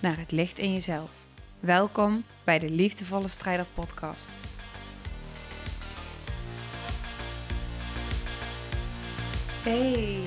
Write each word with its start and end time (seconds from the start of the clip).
naar 0.00 0.18
het 0.18 0.30
licht 0.30 0.58
in 0.58 0.72
jezelf. 0.72 1.10
Welkom 1.60 2.24
bij 2.44 2.58
de 2.58 2.70
Liefdevolle 2.70 3.28
Strijder 3.28 3.66
Podcast. 3.66 4.28
Hey, 9.62 10.22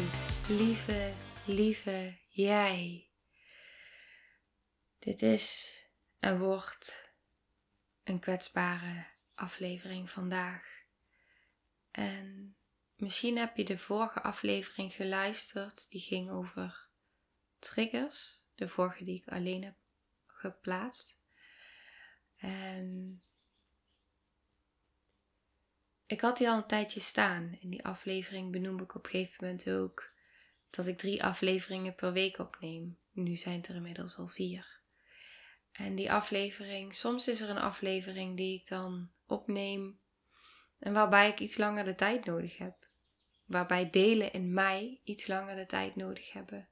lieve, 0.48 1.14
lieve 1.45 2.17
jij. 2.30 3.09
Dit 5.00 5.22
is 5.22 5.78
en 6.20 6.40
wordt 6.40 7.14
een 8.03 8.20
kwetsbare 8.20 9.05
aflevering 9.36 10.12
vandaag. 10.12 10.81
En 11.92 12.55
misschien 12.95 13.38
heb 13.38 13.58
je 13.58 13.66
de 13.66 13.78
vorige 13.78 14.22
aflevering 14.22 14.94
geluisterd, 14.94 15.90
die 15.90 16.02
ging 16.02 16.30
over 16.30 16.90
triggers. 17.59 18.43
De 18.56 18.68
vorige 18.68 19.04
die 19.04 19.22
ik 19.22 19.28
alleen 19.28 19.64
heb 19.64 19.76
geplaatst. 20.26 21.22
En 22.38 23.22
ik 26.06 26.22
had 26.22 26.38
die 26.38 26.50
al 26.50 26.58
een 26.58 26.68
tijdje 26.68 27.00
staan. 27.00 27.58
In 27.60 27.70
die 27.70 27.86
aflevering 27.86 28.52
benoem 28.52 28.80
ik 28.80 28.95
op 28.95 29.04
een 29.04 29.10
gegeven 29.10 29.44
moment 29.44 29.70
ook 29.70 30.12
dat 30.70 30.88
ik 30.88 30.98
drie 30.98 31.23
afleveringen 31.23 31.95
per 31.95 32.14
week 32.14 32.38
opneem. 32.38 32.98
Nu 33.12 33.36
zijn 33.36 33.58
het 33.58 33.68
er 33.68 33.76
inmiddels 33.76 34.18
al 34.18 34.28
vier. 34.28 34.82
En 35.72 35.95
die 35.95 36.12
aflevering, 36.12 36.95
soms 36.95 37.28
is 37.28 37.42
er 37.42 37.50
een 37.50 37.58
aflevering 37.58 38.38
die 38.38 38.60
ik 38.60 38.67
dan 38.67 39.12
opneem 39.26 40.00
en 40.80 40.94
waarbij 40.94 41.30
ik 41.30 41.40
iets 41.40 41.58
langer 41.58 41.84
de 41.84 41.95
tijd 41.95 42.26
nodig 42.26 42.58
heb. 42.58 42.88
Waarbij 43.45 43.90
delen 43.90 44.34
in 44.34 44.54
mij 44.54 45.00
iets 45.04 45.28
langer 45.28 45.56
de 45.56 45.66
tijd 45.66 45.95
nodig 45.95 46.32
hebben. 46.32 46.70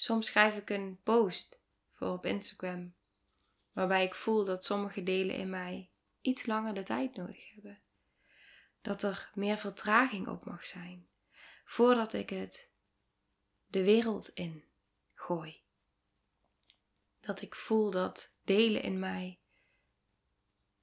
Soms 0.00 0.26
schrijf 0.26 0.56
ik 0.56 0.70
een 0.70 1.00
post 1.02 1.60
voor 1.92 2.08
op 2.08 2.26
Instagram. 2.26 2.94
Waarbij 3.72 4.04
ik 4.04 4.14
voel 4.14 4.44
dat 4.44 4.64
sommige 4.64 5.02
delen 5.02 5.36
in 5.36 5.50
mij 5.50 5.90
iets 6.20 6.46
langer 6.46 6.74
de 6.74 6.82
tijd 6.82 7.16
nodig 7.16 7.54
hebben. 7.54 7.80
Dat 8.82 9.02
er 9.02 9.30
meer 9.34 9.58
vertraging 9.58 10.28
op 10.28 10.44
mag 10.44 10.66
zijn. 10.66 11.08
Voordat 11.64 12.12
ik 12.12 12.30
het 12.30 12.72
de 13.66 13.82
wereld 13.82 14.28
in 14.28 14.64
gooi. 15.14 15.62
Dat 17.20 17.42
ik 17.42 17.54
voel 17.54 17.90
dat 17.90 18.34
delen 18.44 18.82
in 18.82 18.98
mij 18.98 19.40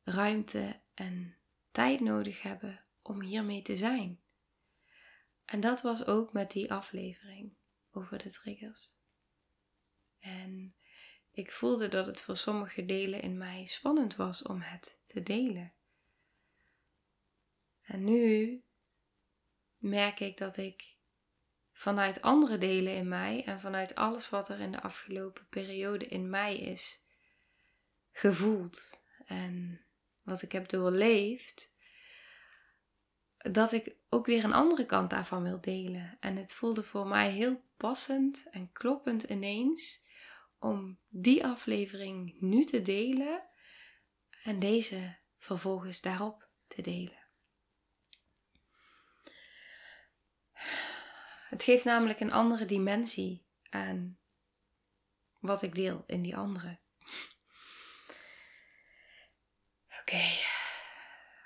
ruimte 0.03 0.81
en 0.93 1.38
tijd 1.71 1.99
nodig 1.99 2.41
hebben 2.41 2.86
om 3.02 3.21
hiermee 3.21 3.61
te 3.61 3.77
zijn. 3.77 4.21
En 5.45 5.59
dat 5.59 5.81
was 5.81 6.05
ook 6.05 6.33
met 6.33 6.52
die 6.52 6.73
aflevering 6.73 7.55
over 7.91 8.17
de 8.17 8.31
triggers. 8.31 8.94
En 10.25 10.75
ik 11.31 11.51
voelde 11.51 11.87
dat 11.87 12.05
het 12.05 12.21
voor 12.21 12.37
sommige 12.37 12.85
delen 12.85 13.21
in 13.21 13.37
mij 13.37 13.65
spannend 13.65 14.15
was 14.15 14.41
om 14.41 14.61
het 14.61 14.99
te 15.05 15.23
delen. 15.23 15.73
En 17.81 18.03
nu 18.03 18.64
merk 19.77 20.19
ik 20.19 20.37
dat 20.37 20.58
ik 20.58 20.95
vanuit 21.71 22.21
andere 22.21 22.58
delen 22.58 22.95
in 22.95 23.08
mij 23.08 23.43
en 23.45 23.59
vanuit 23.59 23.95
alles 23.95 24.30
wat 24.30 24.49
er 24.49 24.59
in 24.59 24.71
de 24.71 24.81
afgelopen 24.81 25.47
periode 25.49 26.05
in 26.05 26.30
mij 26.30 26.58
is 26.58 27.03
gevoeld 28.11 29.02
en 29.25 29.85
wat 30.21 30.41
ik 30.41 30.52
heb 30.52 30.69
doorleefd, 30.69 31.73
dat 33.37 33.71
ik 33.71 33.95
ook 34.09 34.25
weer 34.25 34.43
een 34.43 34.53
andere 34.53 34.85
kant 34.85 35.09
daarvan 35.09 35.43
wil 35.43 35.61
delen. 35.61 36.17
En 36.19 36.35
het 36.35 36.53
voelde 36.53 36.83
voor 36.83 37.08
mij 37.08 37.30
heel 37.30 37.64
passend 37.77 38.49
en 38.52 38.71
kloppend 38.71 39.23
ineens 39.23 40.05
om 40.65 40.99
die 41.08 41.45
aflevering 41.45 42.42
nu 42.42 42.64
te 42.64 42.81
delen 42.81 43.43
en 44.43 44.59
deze 44.59 45.17
vervolgens 45.37 46.02
daarop 46.02 46.48
te 46.67 46.81
delen. 46.81 47.23
Het 51.49 51.64
geeft 51.64 51.83
namelijk 51.83 52.20
een 52.20 52.31
andere 52.31 52.65
dimensie 52.65 53.45
aan 53.70 54.17
wat 55.39 55.61
ik 55.61 55.76
deel 55.76 56.03
in 56.08 56.21
die 56.21 56.37
andere. 56.37 56.80
Oké, 60.02 60.23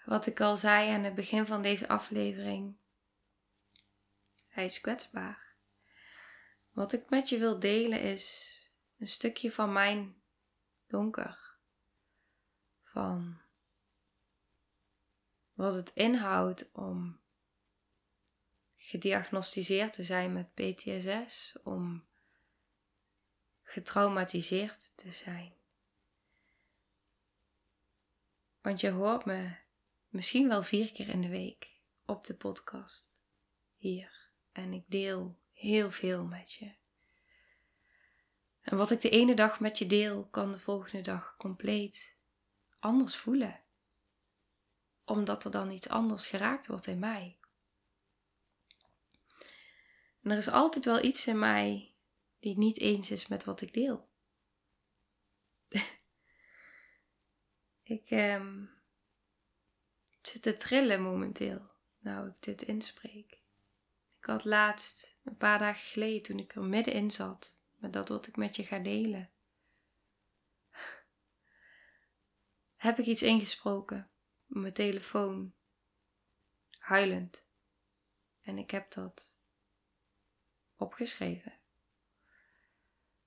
wat 0.06 0.26
ik 0.26 0.42
al 0.42 0.58
zei 0.58 0.90
aan 0.90 1.04
het 1.04 1.16
begin 1.16 1.46
van 1.46 1.62
deze 1.62 1.88
aflevering. 1.88 2.78
Hij 4.48 4.66
is 4.66 4.82
kwetsbaar. 4.82 5.48
Wat 6.72 6.94
ik 6.94 7.10
met 7.10 7.30
je 7.30 7.38
wil 7.38 7.60
delen 7.60 8.02
is 8.02 8.58
een 9.00 9.08
stukje 9.08 9.52
van 9.52 9.74
mijn 9.74 10.22
donker. 10.88 11.58
Van 12.84 13.42
wat 15.54 15.74
het 15.74 15.92
inhoudt 15.94 16.72
om 16.74 17.20
gediagnosticeerd 18.76 19.94
te 19.94 20.04
zijn 20.04 20.34
met 20.34 20.54
PTSS, 20.54 21.58
om 21.64 22.08
getraumatiseerd 23.64 24.98
te 24.98 25.12
zijn. 25.12 25.54
Want 28.62 28.80
je 28.80 28.90
hoort 28.90 29.26
me 29.26 29.56
misschien 30.08 30.48
wel 30.48 30.64
vier 30.64 30.92
keer 30.92 31.08
in 31.08 31.22
de 31.22 31.30
week 31.30 31.82
op 32.06 32.26
de 32.26 32.36
podcast 32.36 33.22
hier. 33.76 34.30
En 34.52 34.74
ik 34.74 34.84
deel 34.88 35.40
heel 35.52 35.92
veel 35.92 36.26
met 36.26 36.54
je. 36.54 36.79
En 38.70 38.78
wat 38.78 38.92
ik 38.92 39.02
de 39.02 39.10
ene 39.10 39.34
dag 39.34 39.60
met 39.60 39.78
je 39.78 39.88
deel, 39.88 40.28
kan 40.32 40.52
de 40.52 40.60
volgende 40.60 41.02
dag 41.02 41.36
compleet 41.38 42.18
anders 42.80 43.16
voelen. 43.16 43.62
Omdat 45.06 45.44
er 45.44 45.52
dan 45.52 45.72
iets 45.72 45.90
anders 45.90 46.28
geraakt 46.28 46.68
wordt 46.68 46.88
in 46.88 47.00
mij. 47.00 47.40
En 50.22 50.32
er 50.32 50.38
is 50.38 50.50
altijd 50.50 50.86
wel 50.86 51.04
iets 51.04 51.28
in 51.28 51.40
mij 51.40 51.96
die 52.40 52.58
niet 52.58 52.80
eens 52.80 53.12
is 53.12 53.28
met 53.28 53.44
wat 53.44 53.62
ik 53.62 53.74
deel. 53.74 54.10
ik 57.84 58.10
ehm, 58.10 58.66
zit 60.22 60.42
te 60.42 60.58
trillen 60.58 61.02
momenteel, 61.02 61.70
nou 62.00 62.28
ik 62.28 62.36
dit 62.40 62.62
inspreek. 62.62 63.32
Ik 64.20 64.26
had 64.26 64.46
laatst, 64.46 65.18
een 65.24 65.38
paar 65.38 65.60
dagen 65.60 65.88
geleden, 65.88 66.22
toen 66.22 66.40
ik 66.40 66.56
er 66.56 66.64
middenin 66.64 67.12
zat, 67.12 67.59
met 67.80 67.94
dat 67.94 68.10
wat 68.10 68.28
ik 68.28 68.36
met 68.36 68.56
je 68.56 68.64
ga 68.64 68.80
delen. 68.80 69.32
Heb 72.76 73.00
ik 73.00 73.06
iets 73.06 73.22
ingesproken 73.22 74.12
op 74.50 74.56
mijn 74.56 74.74
telefoon, 74.74 75.54
huilend. 76.78 77.48
En 78.42 78.58
ik 78.58 78.72
heb 78.72 78.92
dat 78.92 79.38
opgeschreven. 80.76 81.60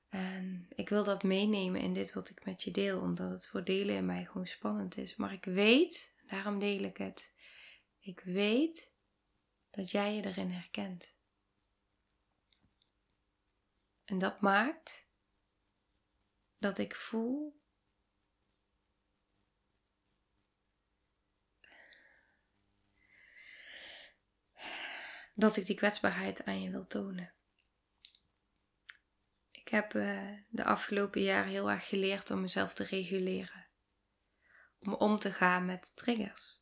En 0.09 0.67
ik 0.75 0.89
wil 0.89 1.05
dat 1.05 1.23
meenemen 1.23 1.81
in 1.81 1.93
dit 1.93 2.13
wat 2.13 2.31
ik 2.31 2.45
met 2.45 2.63
je 2.63 2.71
deel, 2.71 3.01
omdat 3.01 3.31
het 3.31 3.47
voor 3.47 3.65
delen 3.65 3.95
in 3.95 4.07
mij 4.07 4.25
gewoon 4.25 4.47
spannend 4.47 4.97
is. 4.97 5.17
Maar 5.17 5.33
ik 5.33 5.45
weet, 5.45 6.15
daarom 6.27 6.59
deel 6.59 6.83
ik 6.83 6.97
het. 6.97 7.35
Ik 7.99 8.21
weet 8.21 8.93
dat 9.71 9.91
jij 9.91 10.15
je 10.15 10.25
erin 10.25 10.51
herkent. 10.51 11.15
En 14.05 14.19
dat 14.19 14.41
maakt 14.41 15.09
dat 16.59 16.79
ik 16.79 16.95
voel 16.95 17.61
dat 25.35 25.57
ik 25.57 25.67
die 25.67 25.77
kwetsbaarheid 25.77 26.45
aan 26.45 26.63
je 26.63 26.71
wil 26.71 26.87
tonen. 26.87 27.35
Ik 29.51 29.69
heb 29.69 29.95
uh, 29.95 30.39
de 30.49 30.65
afgelopen 30.65 31.23
jaren 31.23 31.51
heel 31.51 31.71
erg 31.71 31.89
geleerd 31.89 32.31
om 32.31 32.41
mezelf 32.41 32.75
te 32.75 32.85
reguleren. 32.85 33.67
Om 34.79 34.95
om 34.95 35.19
te 35.19 35.33
gaan 35.33 35.65
met 35.65 35.97
triggers. 35.97 36.61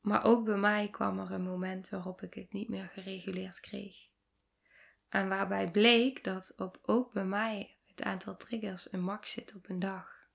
Maar 0.00 0.24
ook 0.24 0.44
bij 0.44 0.56
mij 0.56 0.90
kwam 0.90 1.18
er 1.18 1.30
een 1.30 1.42
moment 1.42 1.88
waarop 1.88 2.22
ik 2.22 2.34
het 2.34 2.52
niet 2.52 2.68
meer 2.68 2.88
gereguleerd 2.88 3.60
kreeg. 3.60 4.09
En 5.10 5.28
waarbij 5.28 5.70
bleek 5.70 6.24
dat 6.24 6.52
op, 6.56 6.78
ook 6.82 7.12
bij 7.12 7.24
mij 7.24 7.76
het 7.86 8.02
aantal 8.02 8.36
triggers 8.36 8.92
een 8.92 9.02
max 9.02 9.30
zit 9.30 9.54
op 9.54 9.68
een 9.68 9.78
dag. 9.78 10.28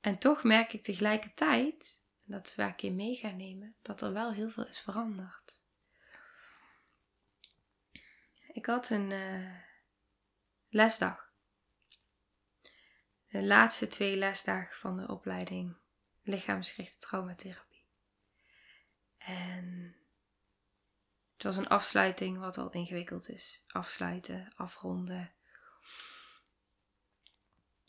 En 0.00 0.18
toch 0.18 0.42
merk 0.42 0.72
ik 0.72 0.82
tegelijkertijd, 0.82 2.02
en 2.24 2.32
dat 2.32 2.46
is 2.46 2.54
waar 2.54 2.68
ik 2.68 2.82
in 2.82 2.96
mee 2.96 3.16
ga 3.16 3.30
nemen, 3.30 3.76
dat 3.82 4.00
er 4.00 4.12
wel 4.12 4.32
heel 4.32 4.50
veel 4.50 4.66
is 4.66 4.80
veranderd. 4.80 5.64
Ik 8.48 8.66
had 8.66 8.90
een 8.90 9.10
uh, 9.10 9.58
lesdag. 10.68 11.32
De 13.28 13.42
laatste 13.42 13.88
twee 13.88 14.16
lesdagen 14.16 14.76
van 14.76 14.96
de 14.96 15.08
opleiding 15.08 15.76
lichaamsgerichte 16.22 16.98
traumatherapie. 16.98 17.84
En 19.18 19.96
het 21.36 21.44
was 21.44 21.56
een 21.56 21.68
afsluiting 21.68 22.38
wat 22.38 22.58
al 22.58 22.70
ingewikkeld 22.70 23.28
is. 23.28 23.64
Afsluiten, 23.66 24.52
afronden. 24.54 25.32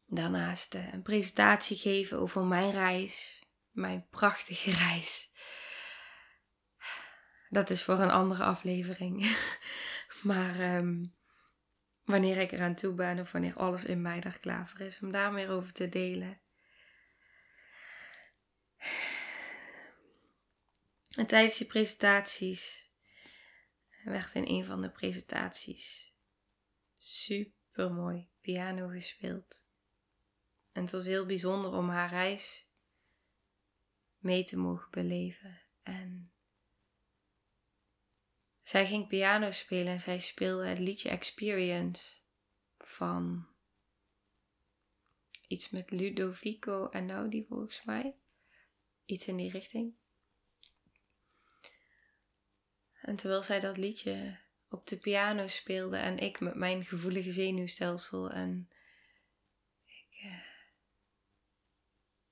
Daarnaast 0.06 0.74
uh, 0.74 0.94
een 0.94 1.02
presentatie 1.02 1.78
geven 1.78 2.20
over 2.20 2.44
mijn 2.44 2.72
reis. 2.72 3.44
Mijn 3.72 4.08
prachtige 4.10 4.72
reis. 4.88 5.32
Dat 7.50 7.70
is 7.70 7.84
voor 7.84 8.00
een 8.00 8.12
andere 8.12 8.44
aflevering. 8.44 9.38
maar 10.24 10.76
um, 10.76 11.16
wanneer 12.04 12.38
ik 12.38 12.52
eraan 12.52 12.76
toe 12.76 12.94
ben 12.94 13.20
of 13.20 13.32
wanneer 13.32 13.56
alles 13.56 13.86
in 13.86 14.02
mij 14.02 14.20
daar 14.20 14.38
klaar 14.40 14.68
voor 14.68 14.80
is 14.80 15.00
om 15.00 15.12
daar 15.12 15.32
meer 15.32 15.50
over 15.50 15.74
te 15.74 15.90
delen. 15.90 16.42
En 21.10 21.26
tijdens 21.26 21.58
die 21.58 21.68
presentaties 21.68 22.87
werd 24.12 24.36
in 24.36 24.48
een 24.48 24.65
van 24.65 24.81
de 24.81 24.92
presentaties 24.92 26.15
super 26.94 27.92
mooi 27.92 28.30
piano 28.42 28.88
gespeeld. 28.88 29.65
En 30.71 30.81
het 30.81 30.92
was 30.92 31.06
heel 31.06 31.25
bijzonder 31.25 31.71
om 31.71 31.89
haar 31.89 32.09
reis 32.09 32.69
mee 34.18 34.44
te 34.44 34.57
mogen 34.57 34.92
beleven. 34.92 35.62
En 35.83 36.31
zij 38.62 38.88
ging 38.88 39.07
piano 39.07 39.51
spelen 39.51 39.94
en 39.94 40.00
zij 40.00 40.19
speelde 40.19 40.65
het 40.65 40.80
liedje 40.80 41.10
Experience 41.10 42.21
van 42.77 43.48
iets 45.48 45.69
met 45.69 45.92
Ludovico 45.92 46.89
en 46.89 47.06
Naudi 47.06 47.45
volgens 47.45 47.83
mij. 47.83 48.15
Iets 49.06 49.27
in 49.27 49.36
die 49.36 49.51
richting. 49.51 49.97
En 53.07 53.15
terwijl 53.15 53.44
zij 53.44 53.59
dat 53.59 53.77
liedje 53.77 54.39
op 54.69 54.88
de 54.88 54.98
piano 54.98 55.48
speelde 55.48 55.98
en 55.98 56.18
ik 56.18 56.39
met 56.39 56.56
mijn 56.56 56.86
gevoelige 56.86 57.31
zenuwstelsel 57.31 58.31
en 58.31 58.69
ik, 59.86 60.24
uh, 60.25 60.42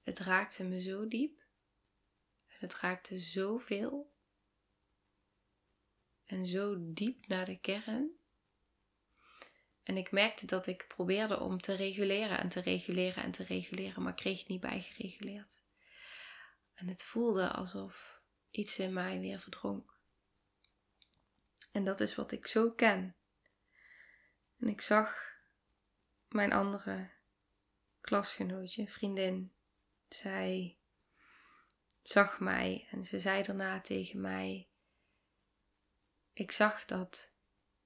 het 0.03 0.19
raakte 0.19 0.63
me 0.63 0.81
zo 0.81 1.07
diep 1.07 1.39
en 2.47 2.55
het 2.59 2.75
raakte 2.75 3.17
zoveel 3.17 4.13
en 6.25 6.45
zo 6.45 6.75
diep 6.79 7.27
naar 7.27 7.45
de 7.45 7.59
kern. 7.59 8.09
En 9.83 9.97
ik 9.97 10.11
merkte 10.11 10.45
dat 10.45 10.67
ik 10.67 10.85
probeerde 10.87 11.39
om 11.39 11.61
te 11.61 11.75
reguleren 11.75 12.39
en 12.39 12.49
te 12.49 12.61
reguleren 12.61 13.23
en 13.23 13.31
te 13.31 13.43
reguleren, 13.43 14.03
maar 14.03 14.15
kreeg 14.15 14.39
het 14.39 14.47
niet 14.47 14.61
bijgereguleerd. 14.61 15.61
En 16.73 16.87
het 16.87 17.03
voelde 17.03 17.51
alsof 17.51 18.21
iets 18.49 18.79
in 18.79 18.93
mij 18.93 19.19
weer 19.19 19.39
verdronk. 19.39 19.94
En 21.75 21.83
dat 21.83 21.99
is 21.99 22.15
wat 22.15 22.31
ik 22.31 22.47
zo 22.47 22.71
ken. 22.71 23.15
En 24.59 24.67
ik 24.67 24.81
zag 24.81 25.37
mijn 26.27 26.53
andere 26.53 27.09
klasgenootje, 28.01 28.87
vriendin, 28.87 29.53
zij 30.09 30.77
zag 32.01 32.39
mij 32.39 32.87
en 32.91 33.05
ze 33.05 33.19
zei 33.19 33.43
daarna 33.43 33.81
tegen 33.81 34.21
mij: 34.21 34.69
Ik 36.33 36.51
zag 36.51 36.85
dat, 36.85 37.31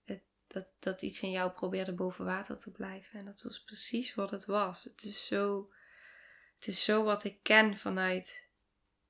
het, 0.03 0.23
dat, 0.47 0.67
dat 0.79 1.01
iets 1.01 1.21
in 1.21 1.31
jou 1.31 1.51
probeerde 1.51 1.93
boven 1.93 2.25
water 2.25 2.57
te 2.57 2.71
blijven. 2.71 3.19
En 3.19 3.25
dat 3.25 3.41
was 3.41 3.63
precies 3.63 4.15
wat 4.15 4.31
het 4.31 4.45
was. 4.45 4.83
Het 4.83 5.03
is 5.03 5.27
zo, 5.27 5.71
het 6.55 6.67
is 6.67 6.83
zo 6.83 7.03
wat 7.03 7.23
ik 7.23 7.43
ken 7.43 7.77
vanuit 7.77 8.49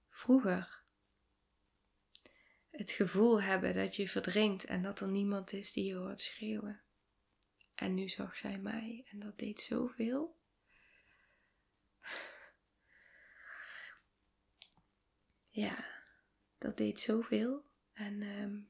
vroeger 0.09 0.78
het 2.79 2.91
gevoel 2.91 3.41
hebben 3.41 3.73
dat 3.73 3.95
je 3.95 4.09
verdrinkt 4.09 4.65
en 4.65 4.81
dat 4.81 4.99
er 4.99 5.07
niemand 5.07 5.53
is 5.53 5.73
die 5.73 5.85
je 5.85 5.95
hoort 5.95 6.21
schreeuwen. 6.21 6.81
En 7.75 7.93
nu 7.93 8.09
zag 8.09 8.35
zij 8.35 8.57
mij 8.57 9.05
en 9.11 9.19
dat 9.19 9.37
deed 9.37 9.59
zoveel. 9.59 10.37
Ja, 15.49 15.85
dat 16.57 16.77
deed 16.77 16.99
zoveel. 16.99 17.63
En 17.93 18.21
um, 18.21 18.69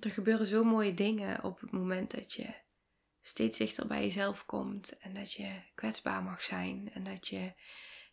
er 0.00 0.10
gebeuren 0.10 0.46
zo 0.46 0.64
mooie 0.64 0.94
dingen 0.94 1.44
op 1.44 1.60
het 1.60 1.70
moment 1.70 2.10
dat 2.10 2.32
je 2.32 2.54
steeds 3.20 3.58
dichter 3.58 3.86
bij 3.86 4.02
jezelf 4.02 4.46
komt 4.46 4.98
en 4.98 5.14
dat 5.14 5.32
je 5.32 5.62
kwetsbaar 5.74 6.22
mag 6.22 6.42
zijn 6.42 6.90
en 6.92 7.04
dat 7.04 7.28
je 7.28 7.52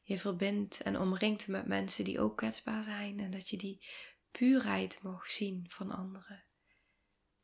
je 0.01 0.19
verbindt 0.19 0.81
en 0.81 1.00
omringt 1.00 1.47
met 1.47 1.65
mensen 1.65 2.03
die 2.03 2.19
ook 2.19 2.38
kwetsbaar 2.38 2.83
zijn 2.83 3.19
en 3.19 3.31
dat 3.31 3.50
je 3.50 3.57
die 3.57 3.85
puurheid 4.31 5.01
mogen 5.01 5.31
zien 5.31 5.65
van 5.69 5.91
anderen. 5.91 6.44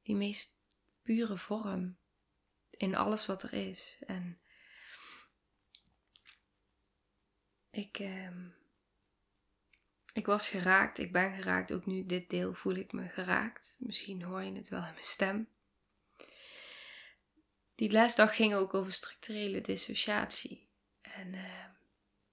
Die 0.02 0.16
meest 0.16 0.58
pure 1.02 1.38
vorm 1.38 1.98
in 2.70 2.96
alles 2.96 3.26
wat 3.26 3.44
er 3.44 3.54
is. 3.54 3.98
En 4.06 4.40
ik, 7.70 8.00
eh, 8.00 8.36
ik 10.14 10.26
was 10.26 10.48
geraakt, 10.48 10.98
ik 10.98 11.12
ben 11.12 11.36
geraakt. 11.36 11.72
Ook 11.72 11.86
nu 11.86 12.06
dit 12.06 12.30
deel 12.30 12.54
voel 12.54 12.76
ik 12.76 12.92
me 12.92 13.08
geraakt. 13.08 13.76
Misschien 13.80 14.22
hoor 14.22 14.42
je 14.42 14.52
het 14.52 14.70
wel 14.70 14.86
in 14.86 14.94
mijn 14.94 15.06
stem. 15.06 15.48
Die 17.76 17.92
lesdag 17.92 18.36
ging 18.36 18.54
ook 18.54 18.74
over 18.74 18.94
structurele 18.94 19.62
dissociatie. 19.62 20.70
En 21.02 21.34
uh, 21.34 21.66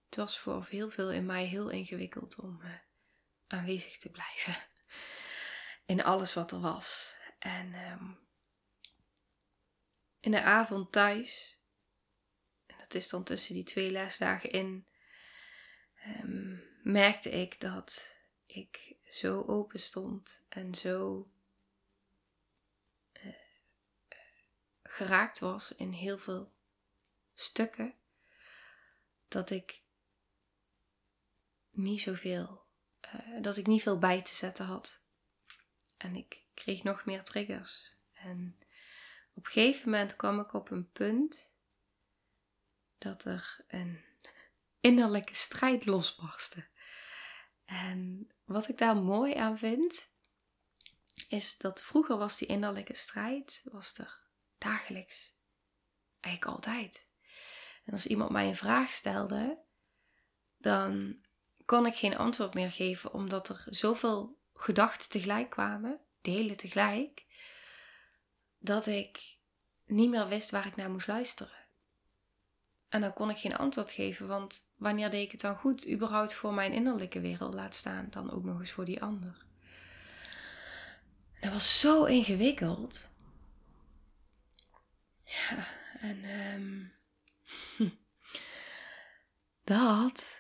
het 0.06 0.17
was 0.17 0.38
voor 0.38 0.67
heel 0.70 0.91
veel 0.91 1.12
in 1.12 1.26
mij 1.26 1.44
heel 1.44 1.70
ingewikkeld 1.70 2.38
om 2.38 2.61
uh, 2.62 2.75
aanwezig 3.50 3.99
te 3.99 4.11
blijven. 4.11 4.56
In 5.85 6.02
alles 6.02 6.35
wat 6.35 6.52
er 6.52 6.61
was. 6.61 7.14
En 7.38 7.75
um, 7.75 8.19
in 10.21 10.30
de 10.30 10.42
avond 10.42 10.92
thuis, 10.92 11.61
en 12.66 12.78
dat 12.78 12.95
is 12.95 13.09
dan 13.09 13.25
tussen 13.25 13.54
die 13.54 13.64
twee 13.64 13.90
lesdagen 13.90 14.50
in, 14.50 14.87
um, 16.07 16.62
merkte 16.83 17.30
ik 17.30 17.61
dat 17.61 18.19
ik 18.47 18.97
zo 19.02 19.42
open 19.42 19.80
stond 19.80 20.42
en 20.49 20.75
zo 20.75 21.30
uh, 23.12 23.35
geraakt 24.83 25.38
was 25.38 25.75
in 25.75 25.92
heel 25.92 26.19
veel 26.19 26.52
stukken, 27.35 27.95
dat 29.28 29.50
ik 29.50 29.83
niet 31.71 32.00
zoveel 32.00 32.69
uh, 33.14 33.43
dat 33.43 33.57
ik 33.57 33.67
niet 33.67 33.83
veel 33.83 33.99
bij 33.99 34.23
te 34.23 34.35
zetten 34.35 34.64
had. 34.64 35.02
En 35.97 36.17
ik 36.17 36.47
kreeg 36.55 36.83
nog 36.83 37.05
meer 37.05 37.23
triggers. 37.23 37.97
En 38.12 38.59
op 39.35 39.47
een 39.47 39.52
gegeven 39.52 39.90
moment 39.90 40.17
kwam 40.17 40.40
ik 40.40 40.52
op 40.52 40.71
een 40.71 40.90
punt 40.90 41.52
dat 42.99 43.25
er 43.25 43.64
een 43.69 44.05
innerlijke 44.81 45.35
strijd 45.35 45.87
losbarstte. 45.87 46.69
En 47.64 48.31
wat 48.45 48.69
ik 48.69 48.79
daar 48.79 48.97
mooi 48.97 49.35
aan 49.35 49.59
vind, 49.59 50.14
is 51.29 51.59
dat 51.59 51.83
vroeger 51.83 52.17
was 52.17 52.38
die 52.38 52.49
innerlijke 52.49 52.95
strijd 52.95 53.62
was 53.64 53.99
er 53.99 54.21
dagelijks. 54.59 55.38
Eigenlijk 56.21 56.57
altijd. 56.57 57.09
En 57.85 57.93
als 57.93 58.07
iemand 58.07 58.31
mij 58.31 58.49
een 58.49 58.57
vraag 58.57 58.90
stelde, 58.90 59.62
dan 60.57 61.21
kon 61.71 61.87
ik 61.87 61.97
geen 61.97 62.17
antwoord 62.17 62.55
meer 62.55 62.71
geven, 62.71 63.12
omdat 63.12 63.49
er 63.49 63.65
zoveel 63.67 64.39
gedachten 64.55 65.11
tegelijk 65.11 65.50
kwamen, 65.50 66.00
delen 66.21 66.57
tegelijk, 66.57 67.25
dat 68.59 68.87
ik 68.87 69.37
niet 69.87 70.11
meer 70.11 70.29
wist 70.29 70.50
waar 70.50 70.67
ik 70.67 70.77
naar 70.77 70.91
moest 70.91 71.07
luisteren. 71.07 71.67
En 72.89 73.00
dan 73.00 73.12
kon 73.12 73.31
ik 73.31 73.37
geen 73.37 73.57
antwoord 73.57 73.93
geven, 73.93 74.27
want 74.27 74.67
wanneer 74.77 75.11
deed 75.11 75.25
ik 75.25 75.31
het 75.31 75.41
dan 75.41 75.57
goed? 75.57 75.89
Überhaupt 75.89 76.35
voor 76.35 76.55
mijn 76.55 76.73
innerlijke 76.73 77.21
wereld 77.21 77.55
laat 77.55 77.75
staan, 77.75 78.07
dan 78.11 78.31
ook 78.31 78.45
nog 78.45 78.61
eens 78.61 78.73
voor 78.73 78.85
die 78.85 79.03
ander. 79.03 79.45
Dat 81.41 81.53
was 81.53 81.81
zo 81.81 82.05
ingewikkeld. 82.05 83.11
Ja, 85.25 85.67
en 86.00 86.25
um, 86.55 86.93
dat 89.65 90.39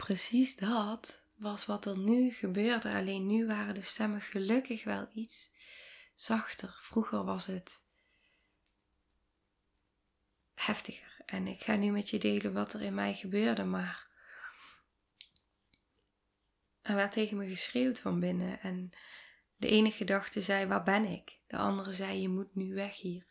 precies 0.00 0.56
dat 0.56 1.24
was 1.34 1.66
wat 1.66 1.86
er 1.86 1.98
nu 1.98 2.30
gebeurde. 2.30 2.92
Alleen 2.92 3.26
nu 3.26 3.46
waren 3.46 3.74
de 3.74 3.80
stemmen 3.80 4.20
gelukkig 4.20 4.84
wel 4.84 5.08
iets 5.12 5.50
zachter. 6.14 6.78
Vroeger 6.82 7.24
was 7.24 7.46
het 7.46 7.82
heftiger. 10.54 11.22
En 11.26 11.46
ik 11.46 11.60
ga 11.60 11.76
nu 11.76 11.90
met 11.90 12.10
je 12.10 12.18
delen 12.18 12.52
wat 12.52 12.72
er 12.72 12.82
in 12.82 12.94
mij 12.94 13.14
gebeurde, 13.14 13.64
maar 13.64 14.08
er 16.80 16.94
werd 16.94 17.12
tegen 17.12 17.36
me 17.36 17.48
geschreeuwd 17.48 18.00
van 18.00 18.20
binnen. 18.20 18.60
En 18.60 18.90
de 19.56 19.68
ene 19.68 19.90
gedachte 19.90 20.40
zei: 20.40 20.66
Waar 20.66 20.82
ben 20.82 21.04
ik? 21.04 21.38
De 21.46 21.56
andere 21.56 21.92
zei: 21.92 22.20
Je 22.20 22.28
moet 22.28 22.54
nu 22.54 22.74
weg 22.74 22.96
hier. 22.96 23.26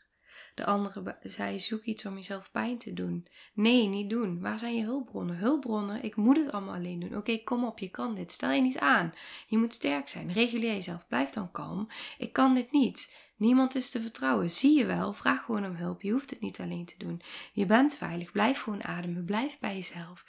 De 0.55 0.65
andere 0.65 1.17
zei: 1.21 1.59
Zoek 1.59 1.83
iets 1.83 2.05
om 2.05 2.15
jezelf 2.15 2.51
pijn 2.51 2.77
te 2.77 2.93
doen. 2.93 3.27
Nee, 3.53 3.87
niet 3.87 4.09
doen. 4.09 4.41
Waar 4.41 4.59
zijn 4.59 4.75
je 4.75 4.83
hulpbronnen? 4.83 5.37
Hulpbronnen, 5.37 6.03
ik 6.03 6.15
moet 6.15 6.37
het 6.37 6.51
allemaal 6.51 6.75
alleen 6.75 6.99
doen. 6.99 7.17
Oké, 7.17 7.37
kom 7.43 7.65
op, 7.65 7.79
je 7.79 7.89
kan 7.89 8.15
dit. 8.15 8.31
Stel 8.31 8.51
je 8.51 8.61
niet 8.61 8.79
aan. 8.79 9.13
Je 9.47 9.57
moet 9.57 9.73
sterk 9.73 10.09
zijn. 10.09 10.33
Reguleer 10.33 10.73
jezelf. 10.73 11.07
Blijf 11.07 11.29
dan 11.29 11.51
kalm. 11.51 11.87
Ik 12.17 12.33
kan 12.33 12.53
dit 12.53 12.71
niet. 12.71 13.27
Niemand 13.39 13.75
is 13.75 13.89
te 13.89 14.01
vertrouwen. 14.01 14.49
Zie 14.49 14.77
je 14.77 14.85
wel? 14.85 15.13
Vraag 15.13 15.43
gewoon 15.45 15.65
om 15.65 15.75
hulp. 15.75 16.01
Je 16.01 16.11
hoeft 16.11 16.29
het 16.29 16.41
niet 16.41 16.59
alleen 16.59 16.85
te 16.85 16.97
doen. 16.97 17.21
Je 17.53 17.65
bent 17.65 17.95
veilig. 17.95 18.31
Blijf 18.31 18.61
gewoon 18.61 18.83
ademen. 18.83 19.25
Blijf 19.25 19.59
bij 19.59 19.75
jezelf. 19.75 20.25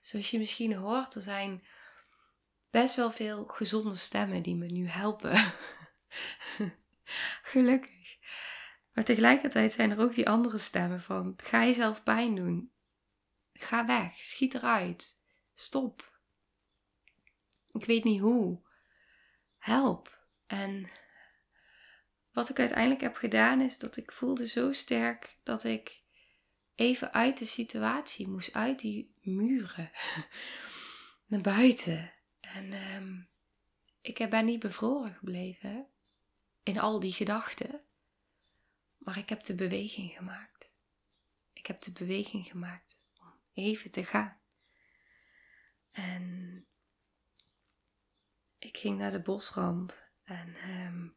Zoals 0.00 0.30
je 0.30 0.38
misschien 0.38 0.74
hoort, 0.74 1.14
er 1.14 1.22
zijn 1.22 1.62
best 2.70 2.94
wel 2.94 3.12
veel 3.12 3.44
gezonde 3.44 3.94
stemmen 3.94 4.42
die 4.42 4.56
me 4.56 4.66
nu 4.66 4.88
helpen. 4.88 5.32
Gelukkig. 7.52 8.03
Maar 8.94 9.04
tegelijkertijd 9.04 9.72
zijn 9.72 9.90
er 9.90 10.00
ook 10.00 10.14
die 10.14 10.28
andere 10.28 10.58
stemmen 10.58 11.02
van 11.02 11.34
ga 11.36 11.64
jezelf 11.64 12.02
pijn 12.02 12.34
doen. 12.34 12.72
Ga 13.52 13.86
weg, 13.86 14.14
schiet 14.14 14.54
eruit. 14.54 15.22
Stop. 15.54 16.18
Ik 17.72 17.84
weet 17.84 18.04
niet 18.04 18.20
hoe. 18.20 18.62
Help. 19.58 20.26
En 20.46 20.90
wat 22.32 22.48
ik 22.48 22.58
uiteindelijk 22.58 23.00
heb 23.00 23.16
gedaan 23.16 23.60
is 23.60 23.78
dat 23.78 23.96
ik 23.96 24.12
voelde 24.12 24.46
zo 24.46 24.72
sterk 24.72 25.38
dat 25.42 25.64
ik 25.64 26.02
even 26.74 27.12
uit 27.12 27.38
de 27.38 27.44
situatie 27.44 28.28
moest, 28.28 28.52
uit 28.52 28.78
die 28.78 29.14
muren, 29.20 29.90
naar 31.26 31.40
buiten. 31.40 32.12
En 32.40 32.72
um, 32.94 33.28
ik 34.00 34.30
ben 34.30 34.44
niet 34.44 34.60
bevroren 34.60 35.14
gebleven 35.14 35.86
in 36.62 36.78
al 36.78 37.00
die 37.00 37.12
gedachten. 37.12 37.84
Maar 39.04 39.18
ik 39.18 39.28
heb 39.28 39.44
de 39.44 39.54
beweging 39.54 40.12
gemaakt. 40.12 40.70
Ik 41.52 41.66
heb 41.66 41.82
de 41.82 41.92
beweging 41.92 42.46
gemaakt 42.46 43.02
om 43.20 43.32
even 43.52 43.90
te 43.90 44.04
gaan. 44.04 44.40
En 45.90 46.66
ik 48.58 48.76
ging 48.76 48.98
naar 48.98 49.10
de 49.10 49.20
bosrand 49.20 50.02
en 50.22 50.70
um, 50.70 51.16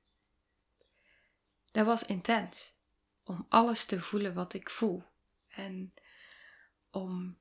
dat 1.72 1.86
was 1.86 2.06
intens. 2.06 2.76
Om 3.24 3.46
alles 3.50 3.86
te 3.86 4.02
voelen 4.02 4.34
wat 4.34 4.54
ik 4.54 4.70
voel. 4.70 5.04
En 5.48 5.94
om 6.90 7.40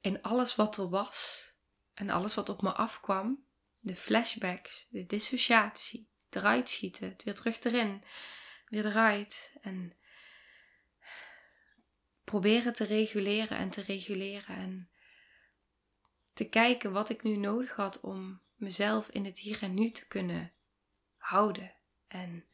in 0.00 0.22
alles 0.22 0.56
wat 0.56 0.76
er 0.76 0.88
was 0.88 1.46
en 1.94 2.10
alles 2.10 2.34
wat 2.34 2.48
op 2.48 2.62
me 2.62 2.72
afkwam, 2.72 3.46
de 3.78 3.96
flashbacks, 3.96 4.86
de 4.90 5.06
dissociatie, 5.06 6.08
eruit 6.30 6.68
schieten, 6.68 7.16
weer 7.24 7.34
terug 7.34 7.60
erin, 7.60 8.04
weer 8.72 8.86
eruit 8.86 9.54
en 9.60 9.92
proberen 12.24 12.72
te 12.72 12.84
reguleren 12.84 13.58
en 13.58 13.70
te 13.70 13.82
reguleren 13.82 14.56
en 14.56 14.90
te 16.32 16.48
kijken 16.48 16.92
wat 16.92 17.08
ik 17.08 17.22
nu 17.22 17.36
nodig 17.36 17.74
had 17.74 18.00
om 18.00 18.40
mezelf 18.54 19.08
in 19.08 19.24
het 19.24 19.38
hier 19.38 19.62
en 19.62 19.74
nu 19.74 19.90
te 19.90 20.06
kunnen 20.08 20.52
houden 21.16 21.74
en 22.08 22.44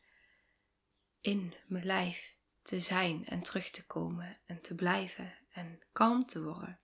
in 1.20 1.54
mijn 1.66 1.84
lijf 1.84 2.36
te 2.62 2.80
zijn 2.80 3.26
en 3.26 3.42
terug 3.42 3.70
te 3.70 3.86
komen 3.86 4.38
en 4.46 4.60
te 4.60 4.74
blijven 4.74 5.34
en 5.50 5.82
kalm 5.92 6.26
te 6.26 6.42
worden. 6.42 6.78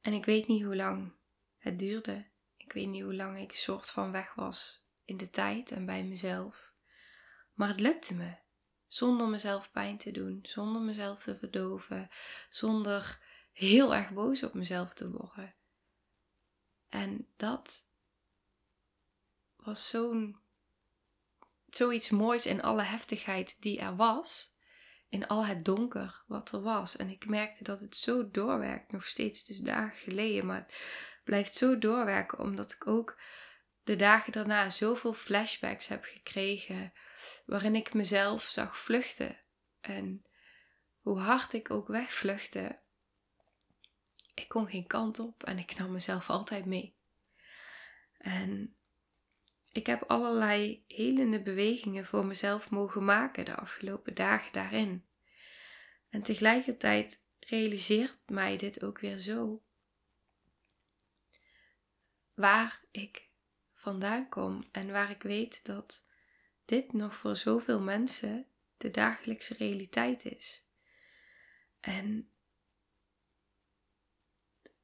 En 0.00 0.12
ik 0.12 0.24
weet 0.24 0.46
niet 0.46 0.64
hoe 0.64 0.76
lang 0.76 1.12
het 1.58 1.78
duurde. 1.78 2.26
Ik 2.56 2.72
weet 2.72 2.88
niet 2.88 3.02
hoe 3.02 3.14
lang 3.14 3.38
ik 3.38 3.52
soort 3.52 3.90
van 3.90 4.12
weg 4.12 4.34
was 4.34 4.84
in 5.04 5.16
de 5.16 5.30
tijd 5.30 5.70
en 5.70 5.86
bij 5.86 6.04
mezelf. 6.04 6.72
Maar 7.54 7.68
het 7.68 7.80
lukte 7.80 8.14
me. 8.14 8.36
Zonder 8.86 9.28
mezelf 9.28 9.70
pijn 9.70 9.98
te 9.98 10.10
doen, 10.10 10.38
zonder 10.42 10.82
mezelf 10.82 11.22
te 11.22 11.38
verdoven, 11.38 12.08
zonder 12.48 13.20
heel 13.52 13.94
erg 13.94 14.10
boos 14.10 14.42
op 14.42 14.54
mezelf 14.54 14.94
te 14.94 15.10
worden. 15.10 15.54
En 16.88 17.28
dat 17.36 17.86
was 19.56 19.88
zo'n 19.88 20.38
zoiets 21.66 22.10
moois 22.10 22.46
in 22.46 22.62
alle 22.62 22.82
heftigheid 22.82 23.62
die 23.62 23.78
er 23.78 23.96
was 23.96 24.54
in 25.14 25.26
al 25.26 25.46
het 25.46 25.64
donker 25.64 26.22
wat 26.26 26.52
er 26.52 26.62
was. 26.62 26.96
En 26.96 27.08
ik 27.08 27.26
merkte 27.26 27.64
dat 27.64 27.80
het 27.80 27.96
zo 27.96 28.30
doorwerkt, 28.30 28.92
nog 28.92 29.04
steeds, 29.04 29.44
dus 29.44 29.58
dagen 29.58 29.98
geleden, 29.98 30.46
maar 30.46 30.56
het 30.56 30.74
blijft 31.24 31.56
zo 31.56 31.78
doorwerken, 31.78 32.38
omdat 32.38 32.72
ik 32.72 32.86
ook 32.86 33.20
de 33.82 33.96
dagen 33.96 34.32
daarna 34.32 34.70
zoveel 34.70 35.12
flashbacks 35.12 35.86
heb 35.86 36.04
gekregen, 36.04 36.92
waarin 37.46 37.74
ik 37.74 37.94
mezelf 37.94 38.44
zag 38.44 38.78
vluchten. 38.78 39.40
En 39.80 40.24
hoe 41.00 41.18
hard 41.18 41.52
ik 41.52 41.70
ook 41.70 41.88
wegvluchtte, 41.88 42.78
ik 44.34 44.48
kon 44.48 44.68
geen 44.68 44.86
kant 44.86 45.18
op 45.18 45.44
en 45.44 45.58
ik 45.58 45.78
nam 45.78 45.92
mezelf 45.92 46.30
altijd 46.30 46.64
mee. 46.64 46.96
En 48.18 48.76
ik 49.72 49.86
heb 49.86 50.02
allerlei 50.02 50.84
helende 50.86 51.42
bewegingen 51.42 52.04
voor 52.04 52.26
mezelf 52.26 52.70
mogen 52.70 53.04
maken 53.04 53.44
de 53.44 53.56
afgelopen 53.56 54.14
dagen 54.14 54.52
daarin. 54.52 55.06
En 56.08 56.22
tegelijkertijd 56.22 57.24
realiseert 57.38 58.18
mij 58.26 58.56
dit 58.56 58.84
ook 58.84 58.98
weer 58.98 59.18
zo. 59.18 59.62
Waar 62.34 62.84
ik 62.90 63.28
vandaan 63.74 64.28
kom 64.28 64.68
en 64.72 64.90
waar 64.90 65.10
ik 65.10 65.22
weet 65.22 65.64
dat 65.64 66.06
dit 66.64 66.92
nog 66.92 67.16
voor 67.16 67.36
zoveel 67.36 67.80
mensen 67.80 68.46
de 68.76 68.90
dagelijkse 68.90 69.54
realiteit 69.54 70.24
is. 70.24 70.64
En 71.80 72.28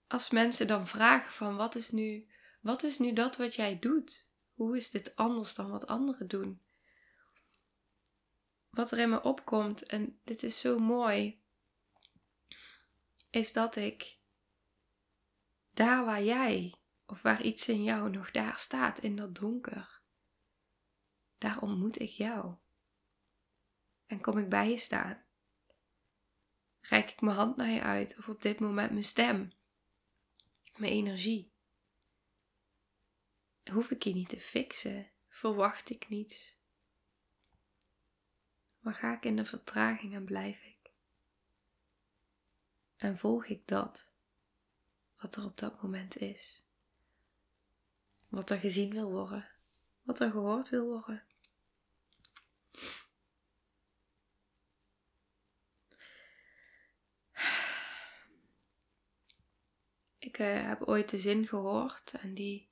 als 0.06 0.30
mensen 0.30 0.66
dan 0.66 0.86
vragen 0.86 1.32
van 1.32 1.56
wat 1.56 1.74
is 1.74 1.90
nu, 1.90 2.28
wat 2.60 2.82
is 2.82 2.98
nu 2.98 3.12
dat 3.12 3.36
wat 3.36 3.54
jij 3.54 3.78
doet? 3.78 4.30
Hoe 4.54 4.76
is 4.76 4.90
dit 4.90 5.16
anders 5.16 5.54
dan 5.54 5.70
wat 5.70 5.86
anderen 5.86 6.28
doen? 6.28 6.62
Wat 8.70 8.90
er 8.90 8.98
in 8.98 9.10
me 9.10 9.22
opkomt, 9.22 9.82
en 9.82 10.20
dit 10.24 10.42
is 10.42 10.60
zo 10.60 10.78
mooi, 10.78 11.42
is 13.30 13.52
dat 13.52 13.76
ik 13.76 14.18
daar 15.70 16.04
waar 16.04 16.22
jij 16.22 16.74
of 17.06 17.22
waar 17.22 17.42
iets 17.42 17.68
in 17.68 17.82
jou 17.82 18.10
nog 18.10 18.30
daar 18.30 18.58
staat 18.58 18.98
in 18.98 19.16
dat 19.16 19.34
donker, 19.34 19.89
daar 21.40 21.60
ontmoet 21.60 22.00
ik 22.00 22.10
jou. 22.10 22.54
En 24.06 24.20
kom 24.20 24.38
ik 24.38 24.48
bij 24.48 24.70
je 24.70 24.78
staan. 24.78 25.24
Reik 26.80 27.10
ik 27.10 27.20
mijn 27.20 27.36
hand 27.36 27.56
naar 27.56 27.70
je 27.70 27.82
uit 27.82 28.18
of 28.18 28.28
op 28.28 28.42
dit 28.42 28.60
moment 28.60 28.90
mijn 28.90 29.04
stem, 29.04 29.52
mijn 30.76 30.92
energie 30.92 31.50
hoef 33.70 33.90
ik 33.90 34.02
je 34.02 34.12
niet 34.12 34.28
te 34.28 34.40
fixen, 34.40 35.10
verwacht 35.28 35.90
ik 35.90 36.08
niets. 36.08 36.58
Maar 38.80 38.94
ga 38.94 39.16
ik 39.16 39.24
in 39.24 39.36
de 39.36 39.44
vertraging 39.44 40.14
en 40.14 40.24
blijf 40.24 40.62
ik. 40.62 40.90
En 42.96 43.18
volg 43.18 43.46
ik 43.46 43.66
dat, 43.66 44.12
wat 45.16 45.36
er 45.36 45.44
op 45.44 45.58
dat 45.58 45.82
moment 45.82 46.16
is. 46.16 46.64
Wat 48.28 48.50
er 48.50 48.58
gezien 48.58 48.90
wil 48.90 49.10
worden, 49.10 49.48
wat 50.02 50.20
er 50.20 50.30
gehoord 50.30 50.68
wil 50.68 50.86
worden. 50.86 51.24
Uh, 60.40 60.66
heb 60.66 60.82
ooit 60.82 61.10
de 61.10 61.18
zin 61.18 61.46
gehoord 61.46 62.12
en 62.20 62.34
die 62.34 62.70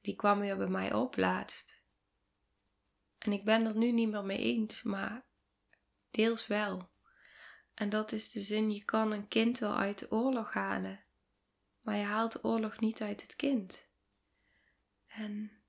die 0.00 0.16
kwam 0.16 0.40
weer 0.40 0.56
bij 0.56 0.68
mij 0.68 0.94
op 0.94 1.16
laatst. 1.16 1.82
En 3.18 3.32
ik 3.32 3.44
ben 3.44 3.66
er 3.66 3.76
nu 3.76 3.92
niet 3.92 4.10
meer 4.10 4.24
mee 4.24 4.38
eens, 4.38 4.82
maar 4.82 5.26
deels 6.10 6.46
wel. 6.46 6.90
En 7.74 7.90
dat 7.90 8.12
is 8.12 8.30
de 8.30 8.40
zin: 8.40 8.70
je 8.70 8.84
kan 8.84 9.12
een 9.12 9.28
kind 9.28 9.58
wel 9.58 9.76
uit 9.76 9.98
de 9.98 10.10
oorlog 10.10 10.52
halen, 10.52 11.04
maar 11.80 11.96
je 11.96 12.04
haalt 12.04 12.32
de 12.32 12.44
oorlog 12.44 12.80
niet 12.80 13.02
uit 13.02 13.22
het 13.22 13.36
kind. 13.36 13.88
En 15.06 15.62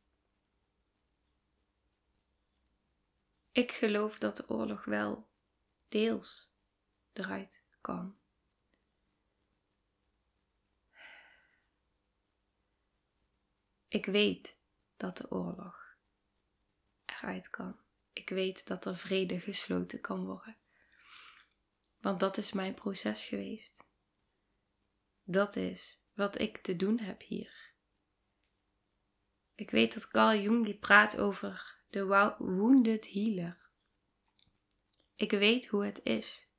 ik 3.51 3.71
geloof 3.71 4.17
dat 4.19 4.37
de 4.37 4.49
oorlog 4.49 4.85
wel 4.85 5.29
deels 5.89 6.55
eruit 7.13 7.65
kan. 7.81 8.20
Ik 13.91 14.05
weet 14.05 14.57
dat 14.97 15.17
de 15.17 15.31
oorlog 15.31 15.97
oorlog 17.05 17.21
uit 17.21 17.47
kan. 17.47 17.79
Ik 18.13 18.29
weet 18.29 18.67
dat 18.67 18.85
er 18.85 18.97
vrede 18.97 19.39
gesloten 19.39 20.01
kan 20.01 20.25
worden. 20.25 20.57
Want 21.99 22.19
dat 22.19 22.37
is 22.37 22.51
mijn 22.51 22.73
proces 22.73 23.23
geweest. 23.23 23.83
Dat 25.23 25.55
is 25.55 26.01
wat 26.13 26.39
ik 26.39 26.57
te 26.57 26.75
doen 26.75 26.99
heb 26.99 27.21
hier. 27.21 27.73
Ik 29.55 29.69
weet 29.69 29.93
dat 29.93 30.07
Carl 30.07 30.39
Jung 30.39 30.65
die 30.65 30.77
praat 30.77 31.17
over 31.17 31.77
de 31.89 32.05
wounded 32.37 33.11
healer. 33.11 33.69
Ik 35.15 35.31
weet 35.31 35.67
hoe 35.67 35.85
het 35.85 36.03
is 36.03 36.49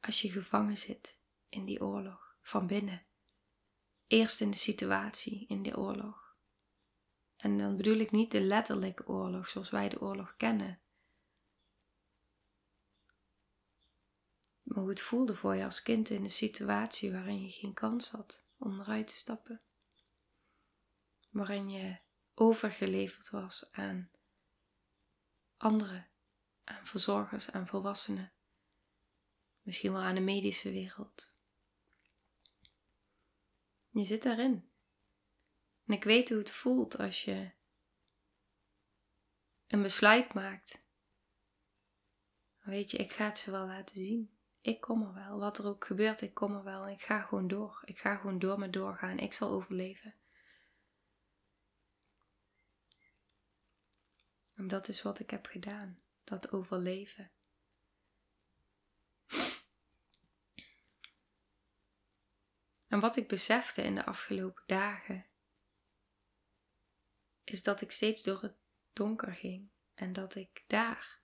als 0.00 0.22
je 0.22 0.30
gevangen 0.30 0.76
zit 0.76 1.18
in 1.48 1.64
die 1.64 1.80
oorlog 1.80 2.36
van 2.42 2.66
binnen. 2.66 3.06
Eerst 4.06 4.40
in 4.40 4.50
de 4.50 4.56
situatie 4.56 5.46
in 5.46 5.62
de 5.62 5.76
oorlog. 5.76 6.29
En 7.40 7.58
dan 7.58 7.76
bedoel 7.76 7.96
ik 7.96 8.10
niet 8.10 8.30
de 8.30 8.40
letterlijke 8.40 9.06
oorlog 9.06 9.48
zoals 9.48 9.70
wij 9.70 9.88
de 9.88 10.00
oorlog 10.00 10.36
kennen. 10.36 10.80
Maar 14.62 14.78
hoe 14.78 14.88
het 14.88 15.00
voelde 15.00 15.36
voor 15.36 15.54
je 15.54 15.64
als 15.64 15.82
kind 15.82 16.10
in 16.10 16.24
een 16.24 16.30
situatie 16.30 17.12
waarin 17.12 17.42
je 17.42 17.50
geen 17.50 17.74
kans 17.74 18.10
had 18.10 18.44
om 18.58 18.80
eruit 18.80 19.06
te 19.06 19.14
stappen. 19.14 19.60
Waarin 21.30 21.68
je 21.68 21.98
overgeleverd 22.34 23.30
was 23.30 23.72
aan 23.72 24.10
anderen, 25.56 26.08
aan 26.64 26.86
verzorgers, 26.86 27.50
aan 27.50 27.66
volwassenen. 27.66 28.32
Misschien 29.62 29.92
wel 29.92 30.02
aan 30.02 30.14
de 30.14 30.20
medische 30.20 30.70
wereld. 30.70 31.34
Je 33.88 34.04
zit 34.04 34.22
daarin. 34.22 34.69
En 35.90 35.96
ik 35.96 36.04
weet 36.04 36.28
hoe 36.28 36.38
het 36.38 36.50
voelt 36.50 36.98
als 36.98 37.24
je 37.24 37.50
een 39.66 39.82
besluit 39.82 40.34
maakt. 40.34 40.82
Weet 42.58 42.90
je, 42.90 42.96
ik 42.96 43.12
ga 43.12 43.24
het 43.24 43.38
ze 43.38 43.50
wel 43.50 43.66
laten 43.66 43.96
zien. 43.96 44.38
Ik 44.60 44.80
kom 44.80 45.02
er 45.02 45.14
wel. 45.14 45.38
Wat 45.38 45.58
er 45.58 45.66
ook 45.66 45.84
gebeurt, 45.84 46.20
ik 46.20 46.34
kom 46.34 46.54
er 46.54 46.62
wel. 46.62 46.88
Ik 46.88 47.02
ga 47.02 47.20
gewoon 47.20 47.48
door. 47.48 47.82
Ik 47.84 47.98
ga 47.98 48.16
gewoon 48.16 48.38
door 48.38 48.58
met 48.58 48.72
doorgaan. 48.72 49.18
Ik 49.18 49.32
zal 49.32 49.50
overleven. 49.50 50.14
En 54.54 54.68
dat 54.68 54.88
is 54.88 55.02
wat 55.02 55.18
ik 55.18 55.30
heb 55.30 55.46
gedaan. 55.46 55.98
Dat 56.24 56.52
overleven. 56.52 57.30
En 62.86 63.00
wat 63.00 63.16
ik 63.16 63.28
besefte 63.28 63.82
in 63.82 63.94
de 63.94 64.04
afgelopen 64.04 64.62
dagen, 64.66 65.29
is 67.52 67.62
dat 67.62 67.80
ik 67.80 67.90
steeds 67.90 68.22
door 68.22 68.42
het 68.42 68.54
donker 68.92 69.34
ging 69.34 69.68
en 69.94 70.12
dat 70.12 70.34
ik 70.34 70.64
daar 70.66 71.20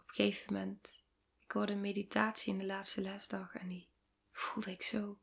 op 0.00 0.08
een 0.08 0.14
gegeven 0.14 0.52
moment, 0.52 1.06
ik 1.38 1.52
hoorde 1.52 1.72
een 1.72 1.80
meditatie 1.80 2.52
in 2.52 2.58
de 2.58 2.66
laatste 2.66 3.00
lesdag 3.00 3.54
en 3.54 3.68
die 3.68 3.88
voelde 4.32 4.70
ik 4.70 4.82
zo 4.82 5.20